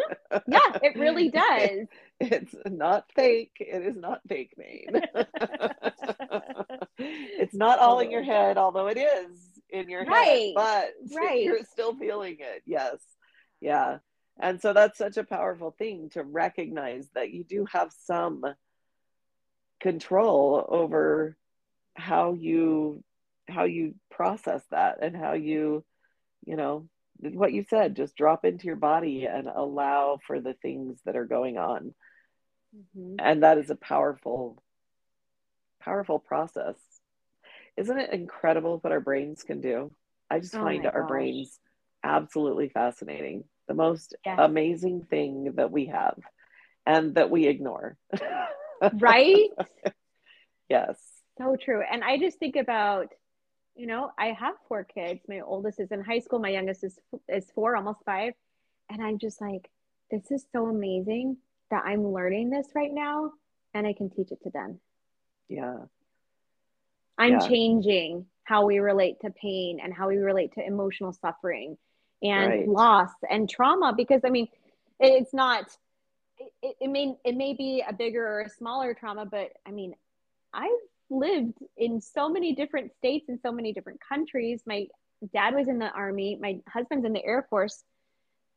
Yeah, 0.47 0.79
it 0.81 0.97
really 0.97 1.29
does. 1.33 1.87
it's 2.19 2.55
not 2.65 3.05
fake. 3.15 3.57
It 3.59 3.85
is 3.85 3.95
not 3.95 4.21
fake 4.27 4.53
pain. 4.57 4.87
it's 6.97 7.53
not 7.53 7.79
all 7.79 7.99
in 7.99 8.09
your 8.11 8.23
head, 8.23 8.57
although 8.57 8.87
it 8.87 8.97
is 8.97 9.37
in 9.69 9.89
your 9.89 10.05
right. 10.05 10.25
head, 10.25 10.53
but 10.55 10.93
right. 11.15 11.43
you're 11.43 11.63
still 11.71 11.95
feeling 11.95 12.37
it. 12.39 12.63
Yes. 12.65 12.95
Yeah. 13.59 13.97
And 14.39 14.61
so 14.61 14.73
that's 14.73 14.97
such 14.97 15.17
a 15.17 15.23
powerful 15.23 15.75
thing 15.77 16.09
to 16.11 16.23
recognize 16.23 17.07
that 17.13 17.31
you 17.31 17.43
do 17.43 17.65
have 17.71 17.91
some 18.05 18.43
control 19.81 20.65
over 20.69 21.35
how 21.95 22.33
you 22.33 23.03
how 23.47 23.65
you 23.65 23.95
process 24.09 24.61
that 24.71 24.99
and 25.01 25.15
how 25.15 25.33
you 25.33 25.83
you 26.45 26.55
know 26.55 26.87
what 27.19 27.53
you 27.53 27.63
said 27.69 27.95
just 27.95 28.15
drop 28.15 28.45
into 28.45 28.65
your 28.65 28.75
body 28.75 29.25
and 29.25 29.47
allow 29.47 30.17
for 30.25 30.39
the 30.39 30.53
things 30.53 30.99
that 31.05 31.15
are 31.15 31.25
going 31.25 31.57
on. 31.57 31.93
Mm-hmm. 32.73 33.15
and 33.19 33.43
that 33.43 33.57
is 33.57 33.69
a 33.69 33.75
powerful 33.75 34.63
powerful 35.81 36.19
process. 36.19 36.75
Isn't 37.75 37.99
it 37.99 38.13
incredible 38.13 38.77
what 38.79 38.93
our 38.93 39.01
brains 39.01 39.43
can 39.43 39.59
do? 39.59 39.91
I 40.29 40.39
just 40.39 40.55
oh 40.55 40.61
find 40.61 40.85
our 40.85 41.01
gosh. 41.01 41.09
brains 41.09 41.59
absolutely 42.01 42.69
fascinating. 42.69 43.43
The 43.67 43.73
most 43.73 44.15
yes. 44.25 44.37
amazing 44.39 45.05
thing 45.09 45.53
that 45.55 45.69
we 45.69 45.87
have 45.87 46.17
and 46.85 47.15
that 47.15 47.29
we 47.29 47.47
ignore. 47.47 47.97
Right? 48.93 49.49
Yes 50.67 51.10
so 51.37 51.55
true. 51.55 51.81
And 51.89 52.03
I 52.03 52.17
just 52.17 52.39
think 52.39 52.55
about, 52.55 53.07
you 53.75 53.87
know, 53.87 54.11
I 54.17 54.27
have 54.27 54.55
four 54.67 54.83
kids. 54.83 55.21
My 55.27 55.41
oldest 55.41 55.79
is 55.79 55.91
in 55.91 56.03
high 56.03 56.19
school. 56.19 56.39
My 56.39 56.49
youngest 56.49 56.83
is 56.83 56.99
is 57.29 57.49
four, 57.53 57.75
almost 57.75 57.99
five. 58.05 58.33
And 58.89 59.01
I'm 59.01 59.17
just 59.17 59.39
like, 59.39 59.69
this 60.09 60.29
is 60.31 60.45
so 60.51 60.67
amazing 60.67 61.37
that 61.69 61.83
I'm 61.85 62.05
learning 62.05 62.49
this 62.49 62.67
right 62.75 62.91
now, 62.93 63.31
and 63.73 63.87
I 63.87 63.93
can 63.93 64.09
teach 64.09 64.31
it 64.31 64.43
to 64.43 64.49
them. 64.49 64.79
Yeah. 65.47 65.77
I'm 67.17 67.33
yeah. 67.33 67.47
changing 67.47 68.25
how 68.43 68.65
we 68.65 68.79
relate 68.79 69.21
to 69.21 69.29
pain 69.29 69.79
and 69.81 69.93
how 69.93 70.09
we 70.09 70.17
relate 70.17 70.53
to 70.55 70.65
emotional 70.65 71.13
suffering 71.13 71.77
and 72.21 72.49
right. 72.49 72.67
loss 72.67 73.11
and 73.29 73.49
trauma 73.49 73.93
because 73.95 74.21
I 74.25 74.29
mean, 74.29 74.47
it's 74.99 75.33
not. 75.33 75.65
It, 76.61 76.75
it 76.81 76.89
may 76.89 77.15
it 77.23 77.35
may 77.35 77.53
be 77.53 77.83
a 77.87 77.93
bigger 77.93 78.25
or 78.25 78.41
a 78.41 78.49
smaller 78.49 78.93
trauma, 78.93 79.25
but 79.25 79.51
I 79.65 79.71
mean, 79.71 79.93
I've 80.53 80.69
lived 81.11 81.59
in 81.77 82.01
so 82.01 82.29
many 82.29 82.55
different 82.55 82.91
states 82.95 83.29
and 83.29 83.39
so 83.41 83.51
many 83.51 83.73
different 83.73 83.99
countries. 84.07 84.63
My 84.65 84.87
dad 85.33 85.53
was 85.53 85.67
in 85.67 85.77
the 85.77 85.91
army, 85.91 86.37
my 86.41 86.59
husband's 86.67 87.05
in 87.05 87.13
the 87.13 87.23
Air 87.23 87.45
Force. 87.49 87.83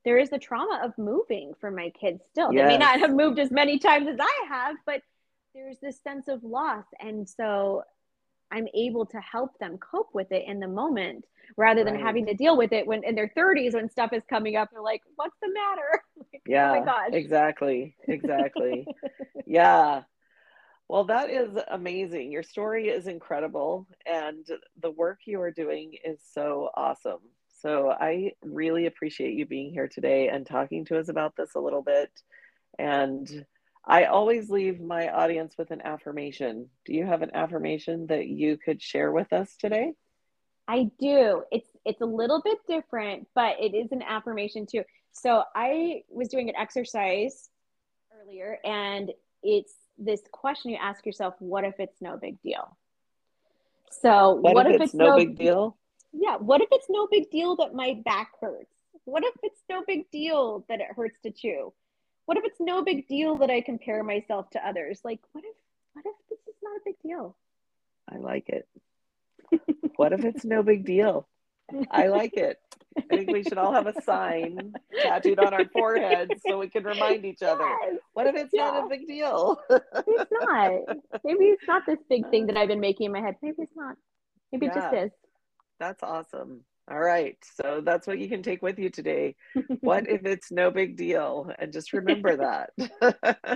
There 0.04 0.18
is 0.18 0.30
the 0.30 0.38
trauma 0.38 0.80
of 0.84 0.96
moving 0.96 1.52
for 1.60 1.70
my 1.70 1.90
kids 1.90 2.22
still. 2.30 2.52
Yes. 2.52 2.62
They 2.62 2.68
may 2.68 2.78
not 2.78 3.00
have 3.00 3.12
moved 3.12 3.38
as 3.38 3.50
many 3.50 3.78
times 3.78 4.06
as 4.06 4.18
I 4.20 4.46
have, 4.48 4.76
but 4.86 5.02
there's 5.54 5.78
this 5.80 5.98
sense 6.02 6.28
of 6.28 6.44
loss. 6.44 6.84
And 7.00 7.28
so 7.28 7.84
I'm 8.50 8.68
able 8.74 9.06
to 9.06 9.18
help 9.18 9.58
them 9.58 9.78
cope 9.78 10.10
with 10.12 10.30
it 10.30 10.44
in 10.46 10.60
the 10.60 10.68
moment 10.68 11.24
rather 11.56 11.84
than 11.84 11.94
right. 11.94 12.02
having 12.02 12.26
to 12.26 12.34
deal 12.34 12.56
with 12.56 12.72
it 12.72 12.86
when 12.86 13.02
in 13.04 13.14
their 13.14 13.32
30s 13.36 13.74
when 13.74 13.88
stuff 13.88 14.12
is 14.12 14.22
coming 14.28 14.56
up. 14.56 14.70
They're 14.70 14.82
like, 14.82 15.02
what's 15.16 15.36
the 15.42 15.48
matter? 15.52 16.02
like, 16.32 16.42
yeah, 16.46 16.70
oh 16.70 16.80
my 16.80 16.84
gosh. 16.84 17.10
Exactly. 17.12 17.96
Exactly. 18.06 18.86
yeah. 19.46 20.02
Well, 20.88 21.04
that 21.04 21.30
is 21.30 21.50
amazing. 21.70 22.30
Your 22.30 22.42
story 22.42 22.88
is 22.88 23.06
incredible, 23.06 23.86
and 24.06 24.46
the 24.80 24.90
work 24.90 25.20
you 25.26 25.40
are 25.40 25.50
doing 25.50 25.94
is 26.04 26.18
so 26.32 26.70
awesome. 26.76 27.20
So, 27.62 27.90
I 27.90 28.32
really 28.42 28.86
appreciate 28.86 29.34
you 29.34 29.46
being 29.46 29.72
here 29.72 29.88
today 29.88 30.28
and 30.28 30.46
talking 30.46 30.84
to 30.86 30.98
us 30.98 31.08
about 31.08 31.34
this 31.36 31.54
a 31.54 31.60
little 31.60 31.82
bit. 31.82 32.10
And 32.78 33.46
I 33.86 34.04
always 34.04 34.50
leave 34.50 34.80
my 34.80 35.08
audience 35.08 35.56
with 35.58 35.70
an 35.70 35.82
affirmation. 35.82 36.68
Do 36.84 36.94
you 36.94 37.06
have 37.06 37.22
an 37.22 37.30
affirmation 37.34 38.06
that 38.06 38.26
you 38.26 38.56
could 38.56 38.82
share 38.82 39.12
with 39.12 39.32
us 39.32 39.56
today? 39.56 39.92
I 40.66 40.90
do. 40.98 41.44
It's 41.52 41.68
it's 41.84 42.00
a 42.00 42.06
little 42.06 42.40
bit 42.42 42.58
different, 42.66 43.26
but 43.34 43.56
it 43.60 43.74
is 43.74 43.92
an 43.92 44.02
affirmation 44.02 44.66
too. 44.66 44.82
So 45.12 45.44
I 45.54 46.02
was 46.08 46.28
doing 46.28 46.48
an 46.48 46.56
exercise 46.56 47.50
earlier 48.20 48.58
and 48.64 49.12
it's 49.42 49.74
this 49.98 50.20
question 50.30 50.70
you 50.70 50.78
ask 50.80 51.04
yourself, 51.06 51.34
what 51.38 51.64
if 51.64 51.78
it's 51.78 52.00
no 52.00 52.16
big 52.16 52.40
deal? 52.42 52.76
So 53.90 54.32
what, 54.34 54.54
what 54.54 54.66
if, 54.66 54.76
if, 54.76 54.80
it's, 54.82 54.94
no, 54.94 55.10
no 55.10 55.16
big 55.16 55.36
deal? 55.36 55.76
Yeah, 56.12 56.36
what 56.36 56.60
if 56.60 56.68
it's 56.72 56.86
no 56.88 57.06
big 57.10 57.30
deal 57.30 57.56
that 57.56 57.74
my 57.74 58.00
back 58.04 58.32
hurts? 58.40 58.70
What 59.04 59.24
if 59.24 59.34
it's 59.42 59.60
no 59.68 59.82
big 59.86 60.10
deal 60.10 60.64
that 60.68 60.80
it 60.80 60.88
hurts 60.94 61.18
to 61.22 61.30
chew? 61.30 61.72
What 62.26 62.38
if 62.38 62.44
it's 62.44 62.60
no 62.60 62.82
big 62.82 63.06
deal 63.06 63.36
that 63.36 63.50
I 63.50 63.60
compare 63.60 64.02
myself 64.02 64.50
to 64.50 64.66
others? 64.66 65.00
Like 65.04 65.20
what 65.32 65.44
if 65.44 65.54
what 65.92 66.04
if 66.06 66.14
this 66.28 66.38
is 66.48 66.54
not 66.62 66.76
a 66.76 66.80
big 66.84 66.96
deal? 67.02 67.36
I 68.10 68.16
like 68.16 68.48
it. 68.48 68.68
what 69.96 70.12
if 70.12 70.24
it's 70.24 70.44
no 70.44 70.62
big 70.62 70.84
deal? 70.84 71.28
I 71.90 72.08
like 72.08 72.34
it. 72.34 72.58
I 72.96 73.16
think 73.16 73.30
we 73.30 73.42
should 73.42 73.58
all 73.58 73.72
have 73.72 73.86
a 73.86 74.00
sign 74.02 74.72
tattooed 75.02 75.38
on 75.38 75.52
our 75.52 75.66
foreheads 75.72 76.30
so 76.46 76.58
we 76.58 76.68
can 76.68 76.84
remind 76.84 77.24
each 77.24 77.42
other. 77.42 77.66
Yes. 77.82 77.96
What 78.12 78.26
if 78.26 78.36
it's 78.36 78.50
yeah. 78.52 78.70
not 78.70 78.86
a 78.86 78.88
big 78.88 79.06
deal? 79.06 79.58
it's 79.70 80.30
not. 80.32 80.72
Maybe 81.24 81.44
it's 81.46 81.66
not 81.66 81.82
this 81.86 81.98
big 82.08 82.28
thing 82.30 82.46
that 82.46 82.56
I've 82.56 82.68
been 82.68 82.80
making 82.80 83.06
in 83.06 83.12
my 83.12 83.20
head. 83.20 83.36
Maybe 83.42 83.56
it's 83.58 83.76
not. 83.76 83.96
Maybe 84.52 84.66
yeah. 84.66 84.72
it 84.72 84.80
just 84.80 84.94
is. 84.94 85.10
That's 85.80 86.02
awesome. 86.02 86.64
All 86.90 87.00
right. 87.00 87.36
So 87.56 87.80
that's 87.84 88.06
what 88.06 88.18
you 88.18 88.28
can 88.28 88.42
take 88.42 88.62
with 88.62 88.78
you 88.78 88.90
today. 88.90 89.36
what 89.80 90.08
if 90.08 90.24
it's 90.24 90.52
no 90.52 90.70
big 90.70 90.96
deal? 90.96 91.50
And 91.58 91.72
just 91.72 91.92
remember 91.92 92.36
that. 92.36 92.70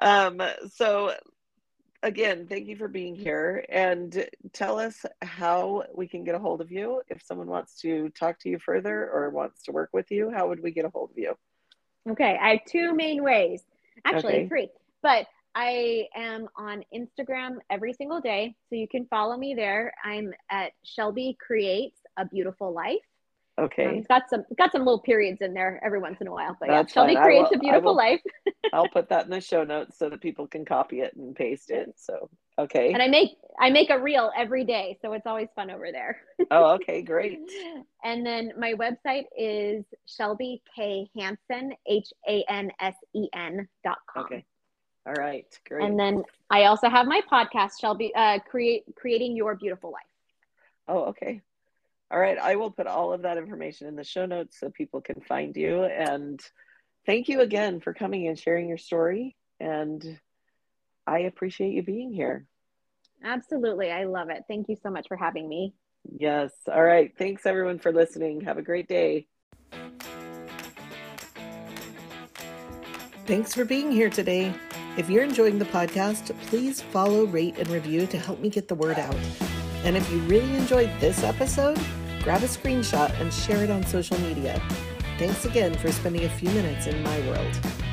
um, 0.02 0.40
so 0.74 1.12
again, 2.04 2.46
thank 2.46 2.68
you 2.68 2.76
for 2.76 2.86
being 2.86 3.16
here 3.16 3.64
and 3.68 4.26
tell 4.52 4.78
us 4.78 5.04
how 5.22 5.84
we 5.94 6.06
can 6.06 6.22
get 6.22 6.34
a 6.34 6.38
hold 6.38 6.60
of 6.60 6.70
you. 6.70 7.02
If 7.08 7.22
someone 7.22 7.48
wants 7.48 7.80
to 7.80 8.10
talk 8.10 8.38
to 8.40 8.48
you 8.48 8.58
further 8.58 9.10
or 9.10 9.30
wants 9.30 9.62
to 9.64 9.72
work 9.72 9.90
with 9.92 10.10
you, 10.10 10.30
how 10.30 10.48
would 10.48 10.62
we 10.62 10.70
get 10.70 10.84
a 10.84 10.90
hold 10.90 11.10
of 11.10 11.18
you? 11.18 11.34
Okay, 12.08 12.38
I 12.40 12.50
have 12.50 12.64
two 12.68 12.94
main 12.94 13.24
ways. 13.24 13.62
Actually, 14.04 14.34
okay. 14.34 14.48
three. 14.48 14.68
But 15.02 15.26
I 15.54 16.06
am 16.14 16.48
on 16.56 16.84
Instagram 16.94 17.56
every 17.70 17.94
single 17.94 18.20
day. 18.20 18.54
So 18.68 18.76
you 18.76 18.86
can 18.86 19.06
follow 19.06 19.36
me 19.36 19.54
there. 19.54 19.92
I'm 20.04 20.32
at 20.50 20.72
Shelby 20.84 21.36
Creates 21.44 22.00
a 22.18 22.26
Beautiful 22.26 22.72
Life. 22.72 22.98
Okay. 23.56 23.86
Um, 23.86 23.94
it's 23.96 24.08
got 24.08 24.28
some 24.28 24.44
got 24.58 24.72
some 24.72 24.80
little 24.80 25.00
periods 25.00 25.40
in 25.40 25.54
there 25.54 25.80
every 25.84 26.00
once 26.00 26.20
in 26.20 26.26
a 26.26 26.32
while. 26.32 26.56
But 26.58 26.68
That's 26.68 26.90
yeah, 26.90 26.94
Shelby 26.94 27.14
fine. 27.14 27.22
creates 27.22 27.50
will, 27.50 27.56
a 27.56 27.60
beautiful 27.60 27.90
will, 27.90 27.96
life. 27.96 28.20
I'll 28.72 28.88
put 28.88 29.08
that 29.10 29.26
in 29.26 29.30
the 29.30 29.40
show 29.40 29.62
notes 29.62 29.96
so 29.96 30.08
that 30.10 30.20
people 30.20 30.48
can 30.48 30.64
copy 30.64 31.00
it 31.00 31.14
and 31.14 31.36
paste 31.36 31.70
it. 31.70 31.94
So 31.96 32.30
okay. 32.58 32.92
And 32.92 33.00
I 33.00 33.06
make 33.06 33.36
I 33.60 33.70
make 33.70 33.90
a 33.90 33.98
reel 33.98 34.32
every 34.36 34.64
day, 34.64 34.98
so 35.00 35.12
it's 35.12 35.26
always 35.26 35.48
fun 35.54 35.70
over 35.70 35.92
there. 35.92 36.20
oh, 36.50 36.72
okay, 36.74 37.00
great. 37.02 37.38
and 38.02 38.26
then 38.26 38.52
my 38.58 38.74
website 38.74 39.26
is 39.38 39.84
Shelby 40.06 40.60
K 40.74 41.08
Hansen 41.16 41.74
H 41.86 42.12
A 42.28 42.44
N 42.48 42.72
S 42.80 42.94
E 43.14 43.28
N 43.32 43.68
dot 43.84 43.98
com. 44.12 44.24
Okay. 44.24 44.44
All 45.06 45.14
right, 45.14 45.46
great. 45.68 45.84
And 45.84 45.98
then 45.98 46.24
I 46.50 46.64
also 46.64 46.88
have 46.88 47.06
my 47.06 47.20
podcast, 47.30 47.78
Shelby, 47.80 48.12
uh, 48.16 48.38
create 48.40 48.84
creating 48.96 49.36
your 49.36 49.54
beautiful 49.54 49.92
life. 49.92 50.02
Oh, 50.88 51.04
okay. 51.04 51.40
All 52.14 52.20
right, 52.20 52.38
I 52.38 52.54
will 52.54 52.70
put 52.70 52.86
all 52.86 53.12
of 53.12 53.22
that 53.22 53.38
information 53.38 53.88
in 53.88 53.96
the 53.96 54.04
show 54.04 54.24
notes 54.24 54.60
so 54.60 54.70
people 54.70 55.00
can 55.00 55.20
find 55.22 55.56
you. 55.56 55.82
And 55.82 56.40
thank 57.06 57.28
you 57.28 57.40
again 57.40 57.80
for 57.80 57.92
coming 57.92 58.28
and 58.28 58.38
sharing 58.38 58.68
your 58.68 58.78
story. 58.78 59.34
And 59.58 60.20
I 61.08 61.18
appreciate 61.20 61.72
you 61.72 61.82
being 61.82 62.12
here. 62.12 62.46
Absolutely. 63.24 63.90
I 63.90 64.04
love 64.04 64.30
it. 64.30 64.44
Thank 64.46 64.68
you 64.68 64.76
so 64.80 64.90
much 64.90 65.08
for 65.08 65.16
having 65.16 65.48
me. 65.48 65.74
Yes. 66.16 66.52
All 66.72 66.84
right. 66.84 67.12
Thanks 67.18 67.46
everyone 67.46 67.80
for 67.80 67.90
listening. 67.90 68.42
Have 68.42 68.58
a 68.58 68.62
great 68.62 68.86
day. 68.86 69.26
Thanks 73.26 73.52
for 73.52 73.64
being 73.64 73.90
here 73.90 74.08
today. 74.08 74.54
If 74.96 75.10
you're 75.10 75.24
enjoying 75.24 75.58
the 75.58 75.64
podcast, 75.64 76.32
please 76.42 76.80
follow, 76.80 77.24
rate, 77.24 77.58
and 77.58 77.68
review 77.70 78.06
to 78.06 78.18
help 78.18 78.38
me 78.38 78.50
get 78.50 78.68
the 78.68 78.76
word 78.76 79.00
out. 79.00 79.16
And 79.82 79.96
if 79.96 80.10
you 80.12 80.18
really 80.20 80.54
enjoyed 80.54 80.90
this 81.00 81.24
episode, 81.24 81.78
grab 82.24 82.42
a 82.42 82.46
screenshot 82.46 83.10
and 83.20 83.32
share 83.32 83.62
it 83.62 83.70
on 83.70 83.84
social 83.84 84.18
media. 84.20 84.60
Thanks 85.18 85.44
again 85.44 85.74
for 85.74 85.92
spending 85.92 86.24
a 86.24 86.28
few 86.30 86.48
minutes 86.50 86.86
in 86.86 87.02
my 87.02 87.20
world. 87.28 87.83